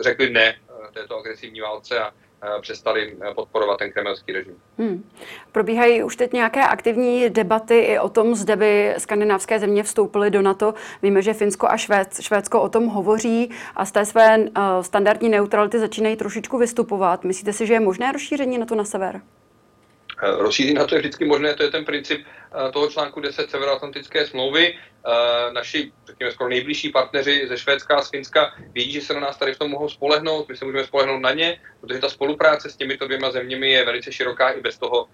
řekli 0.00 0.30
ne 0.30 0.56
této 0.94 1.18
agresivní 1.18 1.60
válce 1.60 2.00
a 2.00 2.12
přestali 2.60 3.16
eh, 3.30 3.34
podporovat 3.34 3.78
ten 3.78 3.92
kremelský 3.92 4.32
režim. 4.32 4.54
Hmm. 4.78 5.10
Probíhají 5.52 6.02
už 6.02 6.16
teď 6.16 6.32
nějaké 6.32 6.62
aktivní 6.62 7.30
debaty 7.30 7.78
i 7.78 7.98
o 7.98 8.08
tom, 8.08 8.34
zda 8.34 8.56
by 8.56 8.94
skandinávské 8.98 9.58
země 9.58 9.82
vstoupily 9.82 10.30
do 10.30 10.42
NATO. 10.42 10.74
Víme, 11.02 11.22
že 11.22 11.34
Finsko 11.34 11.68
a 11.68 11.76
Švéd, 11.76 12.20
Švédsko 12.20 12.62
o 12.62 12.68
tom 12.68 12.86
hovoří 12.86 13.50
a 13.76 13.84
z 13.84 13.92
té 13.92 14.04
své 14.04 14.38
uh, 14.38 14.46
standardní 14.80 15.28
neutrality 15.28 15.78
začínají 15.78 16.16
trošičku 16.16 16.58
vystupovat. 16.58 17.24
Myslíte 17.24 17.52
si, 17.52 17.66
že 17.66 17.74
je 17.74 17.80
možné 17.80 18.12
rozšíření 18.12 18.58
NATO 18.58 18.74
na 18.74 18.84
sever? 18.84 19.20
Rozšíření 20.22 20.74
na 20.74 20.86
to 20.86 20.94
je 20.94 21.00
vždycky 21.00 21.24
možné, 21.24 21.54
to 21.54 21.62
je 21.62 21.70
ten 21.70 21.84
princip 21.84 22.26
toho 22.72 22.90
článku 22.90 23.20
10 23.20 23.50
Severoatlantické 23.50 24.26
smlouvy. 24.26 24.78
Naši, 25.52 25.92
řekněme, 26.06 26.32
skoro 26.32 26.48
nejbližší 26.50 26.92
partneři 26.92 27.48
ze 27.48 27.58
Švédska 27.58 27.96
a 27.96 28.02
z 28.02 28.10
Finska 28.10 28.54
vědí, 28.72 28.92
že 28.92 29.00
se 29.00 29.14
na 29.14 29.20
nás 29.20 29.36
tady 29.36 29.54
v 29.54 29.58
tom 29.58 29.70
mohou 29.70 29.88
spolehnout, 29.88 30.48
my 30.48 30.56
se 30.56 30.64
můžeme 30.64 30.84
spolehnout 30.84 31.22
na 31.22 31.32
ně, 31.32 31.60
protože 31.80 31.98
ta 31.98 32.08
spolupráce 32.08 32.70
s 32.70 32.76
těmito 32.76 33.06
dvěma 33.06 33.30
zeměmi 33.30 33.70
je 33.70 33.84
velice 33.84 34.12
široká 34.12 34.50
i 34.50 34.60
bez 34.60 34.78
toho 34.78 35.08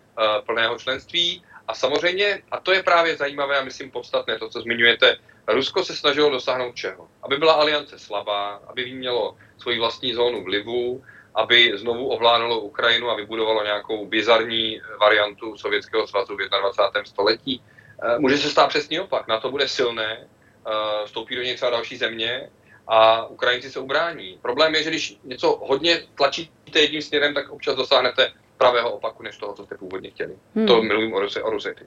plného 0.47 0.79
členství. 0.79 1.45
A 1.69 1.75
samozřejmě, 1.75 2.43
a 2.51 2.61
to 2.61 2.73
je 2.73 2.83
právě 2.83 3.17
zajímavé 3.17 3.59
a 3.59 3.65
myslím 3.65 3.91
podstatné, 3.91 4.39
to, 4.39 4.49
co 4.49 4.61
zmiňujete, 4.61 5.17
Rusko 5.49 5.85
se 5.85 5.97
snažilo 5.97 6.31
dosáhnout 6.31 6.75
čeho? 6.75 7.09
Aby 7.23 7.37
byla 7.37 7.53
aliance 7.53 7.99
slabá, 7.99 8.63
aby 8.67 8.93
mělo 8.93 9.37
svoji 9.59 9.79
vlastní 9.79 10.15
zónu 10.15 10.45
vlivu, 10.45 11.05
aby 11.35 11.73
znovu 11.79 12.09
ovládalo 12.09 12.61
Ukrajinu 12.61 13.11
a 13.11 13.15
vybudovalo 13.15 13.65
nějakou 13.65 14.07
bizarní 14.07 14.81
variantu 15.01 15.57
Sovětského 15.57 16.07
svazu 16.07 16.35
v 16.35 16.61
21. 16.61 17.05
století. 17.05 17.63
Eh, 18.03 18.19
může 18.19 18.39
se 18.39 18.51
stát 18.51 18.69
přesný 18.69 19.01
opak. 19.01 19.29
Na 19.29 19.41
to 19.41 19.51
bude 19.51 19.69
silné, 19.69 20.19
eh, 20.19 21.07
vstoupí 21.07 21.37
do 21.37 21.43
něj 21.43 21.55
třeba 21.55 21.71
další 21.71 21.97
země 21.97 22.51
a 22.87 23.27
Ukrajinci 23.27 23.71
se 23.71 23.81
ubrání. 23.81 24.39
Problém 24.43 24.75
je, 24.75 24.83
že 24.83 24.91
když 24.91 25.17
něco 25.25 25.61
hodně 25.63 26.03
tlačíte 26.15 26.81
jedním 26.81 27.03
směrem, 27.03 27.35
tak 27.35 27.51
občas 27.51 27.77
dosáhnete 27.77 28.33
pravého 28.57 28.93
opaku, 28.93 29.23
než 29.23 29.37
toho, 29.37 29.53
co 29.53 29.65
jste 29.65 29.77
původně 29.79 30.11
chtěli. 30.11 30.39
Hmm. 30.55 30.67
To 30.67 30.83
mluvím 30.83 31.15
o, 31.15 31.21
Ruse, 31.21 31.43
o 31.43 31.51
Rusety. 31.51 31.87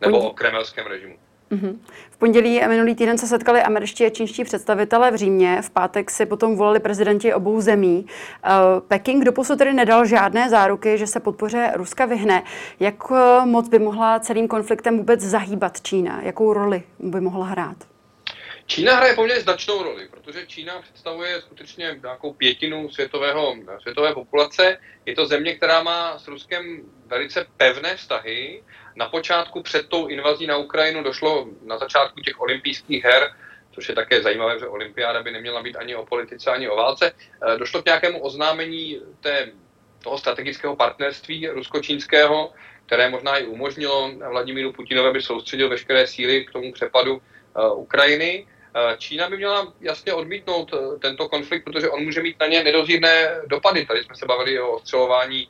Nebo 0.00 0.18
o 0.18 0.34
kremelském 0.34 0.86
režimu. 0.86 1.18
Mm-hmm. 1.50 1.78
V 2.10 2.16
pondělí 2.16 2.62
a 2.62 2.68
minulý 2.68 2.94
týden 2.94 3.18
se 3.18 3.26
setkali 3.26 3.62
američtí 3.62 4.06
a 4.06 4.10
čínští 4.10 4.44
představitelé 4.44 5.10
v 5.10 5.14
Římě. 5.14 5.62
V 5.62 5.70
pátek 5.70 6.10
si 6.10 6.26
potom 6.26 6.56
volali 6.56 6.80
prezidenti 6.80 7.34
obou 7.34 7.60
zemí. 7.60 8.06
Uh, 8.06 8.80
Peking 8.88 9.24
doposud 9.24 9.58
tedy 9.58 9.72
nedal 9.72 10.06
žádné 10.06 10.50
záruky, 10.50 10.98
že 10.98 11.06
se 11.06 11.20
podpoře 11.20 11.72
Ruska 11.74 12.06
vyhne. 12.06 12.42
Jak 12.80 13.10
uh, 13.10 13.16
moc 13.44 13.68
by 13.68 13.78
mohla 13.78 14.20
celým 14.20 14.48
konfliktem 14.48 14.98
vůbec 14.98 15.20
zahýbat 15.20 15.80
Čína? 15.80 16.20
Jakou 16.22 16.52
roli 16.52 16.82
by 16.98 17.20
mohla 17.20 17.46
hrát? 17.46 17.76
Čína 18.66 18.96
hraje 18.96 19.14
poměrně 19.14 19.42
značnou 19.42 19.82
roli, 19.82 20.08
protože 20.08 20.46
Čína 20.46 20.82
představuje 20.82 21.40
skutečně 21.40 21.98
nějakou 22.02 22.32
pětinu 22.32 22.90
světového, 22.90 23.56
světové 23.80 24.14
populace. 24.14 24.78
Je 25.06 25.14
to 25.14 25.26
země, 25.26 25.54
která 25.54 25.82
má 25.82 26.18
s 26.18 26.28
Ruskem 26.28 26.82
velice 27.06 27.46
pevné 27.56 27.96
vztahy. 27.96 28.62
Na 28.96 29.08
počátku 29.08 29.62
před 29.62 29.88
tou 29.88 30.06
invazí 30.06 30.46
na 30.46 30.56
Ukrajinu 30.56 31.02
došlo 31.02 31.48
na 31.62 31.78
začátku 31.78 32.20
těch 32.20 32.40
olympijských 32.40 33.04
her, 33.04 33.34
což 33.72 33.88
je 33.88 33.94
také 33.94 34.22
zajímavé, 34.22 34.58
že 34.58 34.66
olympiáda 34.66 35.22
by 35.22 35.30
neměla 35.30 35.62
být 35.62 35.76
ani 35.76 35.94
o 35.94 36.06
politice, 36.06 36.50
ani 36.50 36.68
o 36.68 36.76
válce, 36.76 37.12
eh, 37.12 37.58
došlo 37.58 37.82
k 37.82 37.86
nějakému 37.86 38.18
oznámení 38.22 39.00
té, 39.20 39.52
toho 40.02 40.18
strategického 40.18 40.76
partnerství 40.76 41.48
rusko-čínského, 41.48 42.52
které 42.86 43.10
možná 43.10 43.36
i 43.36 43.46
umožnilo 43.46 44.12
Vladimíru 44.30 44.72
Putinovi, 44.72 45.08
aby 45.08 45.22
soustředil 45.22 45.68
veškeré 45.68 46.06
síly 46.06 46.44
k 46.44 46.52
tomu 46.52 46.72
přepadu 46.72 47.14
uh, 47.16 47.80
Ukrajiny. 47.80 48.46
Uh, 48.76 48.96
Čína 48.98 49.30
by 49.30 49.36
měla 49.36 49.72
jasně 49.80 50.12
odmítnout 50.12 50.72
uh, 50.72 50.98
tento 50.98 51.28
konflikt, 51.28 51.64
protože 51.64 51.90
on 51.90 52.04
může 52.04 52.22
mít 52.22 52.40
na 52.40 52.46
ně 52.46 52.64
nedozírné 52.64 53.40
dopady. 53.46 53.86
Tady 53.86 54.04
jsme 54.04 54.16
se 54.16 54.26
bavili 54.26 54.60
o 54.60 54.70
ostřelování 54.70 55.48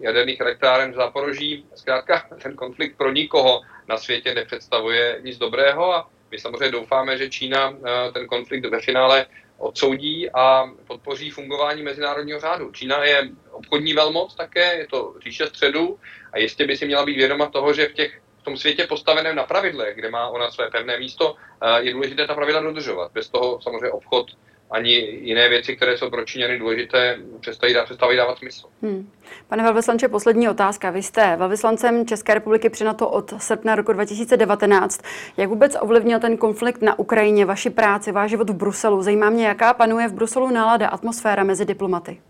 jaderných 0.00 0.40
elektráren 0.40 0.92
v 0.92 0.94
Záporoží. 0.94 1.66
Zkrátka, 1.74 2.28
ten 2.42 2.56
konflikt 2.56 2.96
pro 2.96 3.12
nikoho 3.12 3.60
na 3.88 3.96
světě 3.96 4.34
nepředstavuje 4.34 5.20
nic 5.24 5.38
dobrého 5.38 5.94
a 5.94 6.10
my 6.30 6.38
samozřejmě 6.38 6.70
doufáme, 6.70 7.18
že 7.18 7.30
Čína 7.30 7.74
ten 8.14 8.26
konflikt 8.26 8.64
ve 8.64 8.80
finále 8.80 9.26
odsoudí 9.58 10.30
a 10.30 10.70
podpoří 10.86 11.30
fungování 11.30 11.82
mezinárodního 11.82 12.40
řádu. 12.40 12.72
Čína 12.72 13.04
je 13.04 13.28
obchodní 13.50 13.92
velmoc 13.92 14.34
také, 14.34 14.74
je 14.78 14.86
to 14.86 15.14
říše 15.24 15.46
středu 15.46 15.98
a 16.32 16.38
jistě 16.38 16.66
by 16.66 16.76
si 16.76 16.86
měla 16.86 17.06
být 17.06 17.16
vědoma 17.16 17.46
toho, 17.46 17.74
že 17.74 17.88
v 17.88 17.92
těch 17.92 18.20
v 18.40 18.44
tom 18.44 18.56
světě 18.56 18.86
postaveném 18.86 19.36
na 19.36 19.44
pravidlech, 19.44 19.96
kde 19.96 20.10
má 20.10 20.28
ona 20.28 20.50
své 20.50 20.70
pevné 20.70 20.98
místo, 20.98 21.36
je 21.78 21.92
důležité 21.92 22.26
ta 22.26 22.34
pravidla 22.34 22.60
dodržovat. 22.60 23.12
Bez 23.12 23.28
toho 23.28 23.60
samozřejmě 23.62 23.90
obchod 23.90 24.26
ani 24.70 24.92
jiné 25.22 25.48
věci, 25.48 25.76
které 25.76 25.98
jsou 25.98 26.10
pro 26.10 26.24
Číňany 26.24 26.58
důležité, 26.58 27.18
přestaví, 27.40 27.74
přestaví 27.84 28.16
dávat 28.16 28.38
smysl. 28.38 28.66
Hmm. 28.82 29.10
Pane 29.48 29.62
velvyslanče, 29.62 30.08
poslední 30.08 30.48
otázka. 30.48 30.90
Vy 30.90 31.02
jste 31.02 31.36
velvyslancem 31.36 32.06
České 32.06 32.34
republiky 32.34 32.70
při 32.70 32.84
NATO 32.84 33.08
od 33.08 33.42
srpna 33.42 33.74
roku 33.74 33.92
2019. 33.92 35.00
Jak 35.36 35.48
vůbec 35.48 35.76
ovlivnil 35.80 36.20
ten 36.20 36.36
konflikt 36.36 36.82
na 36.82 36.98
Ukrajině, 36.98 37.44
vaši 37.44 37.70
práci, 37.70 38.12
váš 38.12 38.30
život 38.30 38.50
v 38.50 38.54
Bruselu? 38.54 39.02
Zajímá 39.02 39.30
mě, 39.30 39.46
jaká 39.46 39.74
panuje 39.74 40.08
v 40.08 40.12
Bruselu 40.12 40.50
nálada, 40.50 40.88
atmosféra 40.88 41.44
mezi 41.44 41.64
diplomaty? 41.64 42.20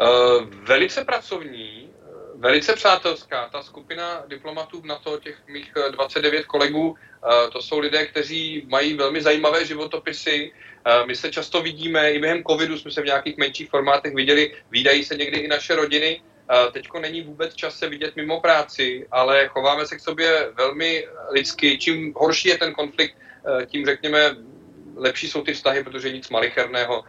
Uh, 0.00 0.46
velice 0.66 1.04
pracovní, 1.04 1.90
velice 2.40 2.74
přátelská. 2.74 3.48
Ta 3.52 3.62
skupina 3.62 4.24
diplomatů 4.28 4.82
na 4.84 4.96
to, 4.96 5.18
těch 5.18 5.36
mých 5.48 5.72
29 5.90 6.46
kolegů, 6.46 6.96
to 7.52 7.62
jsou 7.62 7.78
lidé, 7.78 8.06
kteří 8.06 8.64
mají 8.68 8.94
velmi 8.94 9.22
zajímavé 9.22 9.64
životopisy. 9.64 10.52
My 11.06 11.16
se 11.16 11.30
často 11.30 11.62
vidíme, 11.62 12.12
i 12.12 12.18
během 12.18 12.44
covidu 12.44 12.78
jsme 12.78 12.90
se 12.90 13.02
v 13.02 13.04
nějakých 13.04 13.36
menších 13.36 13.70
formátech 13.70 14.14
viděli, 14.14 14.54
výdají 14.70 15.04
se 15.04 15.16
někdy 15.16 15.38
i 15.38 15.48
naše 15.48 15.76
rodiny. 15.76 16.22
Teďko 16.72 17.00
není 17.00 17.22
vůbec 17.22 17.54
čas 17.54 17.78
se 17.78 17.88
vidět 17.88 18.16
mimo 18.16 18.40
práci, 18.40 19.06
ale 19.10 19.48
chováme 19.48 19.86
se 19.86 19.96
k 19.96 20.00
sobě 20.00 20.50
velmi 20.54 21.06
lidsky. 21.30 21.78
Čím 21.78 22.14
horší 22.16 22.48
je 22.48 22.58
ten 22.58 22.72
konflikt, 22.72 23.16
tím 23.66 23.86
řekněme, 23.86 24.36
lepší 24.96 25.28
jsou 25.28 25.42
ty 25.42 25.52
vztahy, 25.52 25.84
protože 25.84 26.12
nic 26.12 26.30
malicherného 26.30 27.04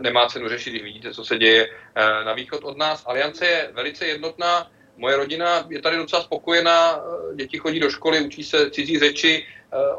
nemá 0.00 0.26
cenu 0.28 0.48
řešit, 0.48 0.70
když 0.70 0.82
vidíte, 0.82 1.14
co 1.14 1.24
se 1.24 1.38
děje 1.38 1.68
na 2.24 2.32
východ 2.34 2.64
od 2.64 2.78
nás. 2.78 3.02
Aliance 3.06 3.46
je 3.46 3.70
velice 3.72 4.06
jednotná, 4.06 4.70
Moje 4.96 5.16
rodina 5.16 5.66
je 5.68 5.82
tady 5.82 5.96
docela 5.96 6.22
spokojená, 6.22 7.00
děti 7.34 7.58
chodí 7.58 7.80
do 7.80 7.90
školy, 7.90 8.20
učí 8.20 8.44
se 8.44 8.70
cizí 8.70 8.98
řeči, 8.98 9.46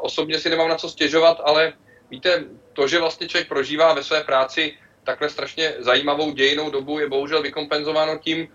osobně 0.00 0.38
si 0.38 0.50
nemám 0.50 0.68
na 0.68 0.76
co 0.76 0.88
stěžovat, 0.88 1.40
ale 1.44 1.72
víte, 2.10 2.44
to, 2.72 2.88
že 2.88 2.98
vlastně 2.98 3.28
člověk 3.28 3.48
prožívá 3.48 3.94
ve 3.94 4.02
své 4.02 4.24
práci 4.24 4.74
takhle 5.04 5.28
strašně 5.30 5.74
zajímavou 5.78 6.32
dějinou 6.32 6.70
dobu, 6.70 6.98
je 6.98 7.08
bohužel 7.08 7.42
vykompenzováno 7.42 8.18
tím, 8.18 8.48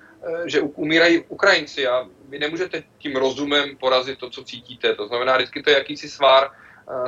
že 0.45 0.61
umírají 0.61 1.23
Ukrajinci 1.27 1.87
a 1.87 2.07
vy 2.29 2.39
nemůžete 2.39 2.83
tím 2.97 3.15
rozumem 3.15 3.77
porazit 3.77 4.19
to, 4.19 4.29
co 4.29 4.43
cítíte. 4.43 4.95
To 4.95 5.07
znamená, 5.07 5.35
vždycky 5.35 5.63
to 5.63 5.69
je 5.69 5.77
jakýsi 5.77 6.09
svár 6.09 6.51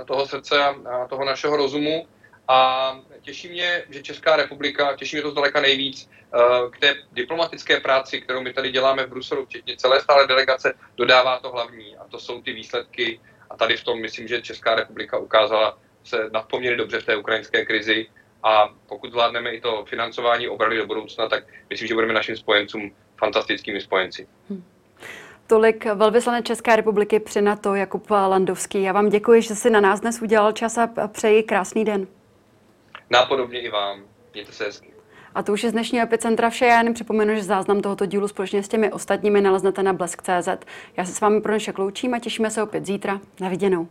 toho 0.05 0.27
srdce 0.27 0.63
a 0.63 1.07
toho 1.07 1.25
našeho 1.25 1.57
rozumu. 1.57 2.07
A 2.47 2.99
těší 3.21 3.49
mě, 3.49 3.83
že 3.89 4.03
Česká 4.03 4.35
republika, 4.35 4.95
těší 4.95 5.15
mě 5.15 5.23
to 5.23 5.31
zdaleka 5.31 5.61
nejvíc, 5.61 6.09
eh, 6.33 6.39
k 6.71 6.79
té 6.79 6.95
diplomatické 7.11 7.79
práci, 7.79 8.21
kterou 8.21 8.41
my 8.41 8.53
tady 8.53 8.71
děláme 8.71 9.05
v 9.05 9.09
Bruselu, 9.09 9.45
včetně 9.45 9.77
celé 9.77 10.01
stále 10.01 10.27
delegace, 10.27 10.73
dodává 10.97 11.39
to 11.39 11.51
hlavní. 11.51 11.97
A 11.97 12.07
to 12.07 12.19
jsou 12.19 12.41
ty 12.41 12.53
výsledky. 12.53 13.19
A 13.49 13.57
tady 13.57 13.77
v 13.77 13.83
tom 13.83 14.01
myslím, 14.01 14.27
že 14.27 14.41
Česká 14.41 14.75
republika 14.75 15.17
ukázala 15.17 15.77
se 16.03 16.29
nadpoměrně 16.33 16.77
dobře 16.77 16.99
v 16.99 17.05
té 17.05 17.15
ukrajinské 17.15 17.65
krizi. 17.65 18.07
A 18.43 18.69
pokud 18.87 19.11
zvládneme 19.11 19.51
i 19.51 19.61
to 19.61 19.85
financování 19.85 20.47
obrany 20.47 20.77
do 20.77 20.87
budoucna, 20.87 21.29
tak 21.29 21.43
myslím, 21.69 21.87
že 21.87 21.93
budeme 21.93 22.13
našim 22.13 22.37
spojencům 22.37 22.91
fantastickými 23.17 23.81
spojenci. 23.81 24.27
Hmm. 24.49 24.63
Tolik 25.47 25.85
velvyslanec 25.85 26.45
České 26.45 26.75
republiky 26.75 27.19
při 27.19 27.41
NATO 27.41 27.75
Jakub 27.75 28.09
Landovský. 28.09 28.83
Já 28.83 28.93
vám 28.93 29.09
děkuji, 29.09 29.41
že 29.41 29.55
jsi 29.55 29.69
na 29.69 29.81
nás 29.81 29.99
dnes 29.99 30.21
udělal 30.21 30.51
čas 30.51 30.77
a 30.77 31.07
přeji 31.07 31.43
krásný 31.43 31.85
den. 31.85 32.07
Nápodobně 33.11 33.61
i 33.61 33.69
vám. 33.69 33.99
Mějte 34.33 34.51
se 34.51 34.63
hezky. 34.63 34.93
A 35.35 35.43
to 35.43 35.53
už 35.53 35.63
je 35.63 35.69
z 35.69 35.73
dnešního 35.73 36.03
epicentra 36.03 36.49
vše. 36.49 36.65
Já 36.65 36.81
jen 36.81 36.93
připomenu, 36.93 37.35
že 37.35 37.43
záznam 37.43 37.81
tohoto 37.81 38.05
dílu 38.05 38.27
společně 38.27 38.63
s 38.63 38.67
těmi 38.67 38.91
ostatními 38.91 39.41
naleznete 39.41 39.83
na 39.83 39.93
blesk.cz. 39.93 40.65
Já 40.97 41.05
se 41.05 41.13
s 41.13 41.21
vámi 41.21 41.41
pro 41.41 41.51
dnešek 41.51 41.77
loučím 41.77 42.13
a 42.13 42.19
těšíme 42.19 42.51
se 42.51 42.63
opět 42.63 42.85
zítra. 42.85 43.19
Na 43.39 43.49
viděnou. 43.49 43.87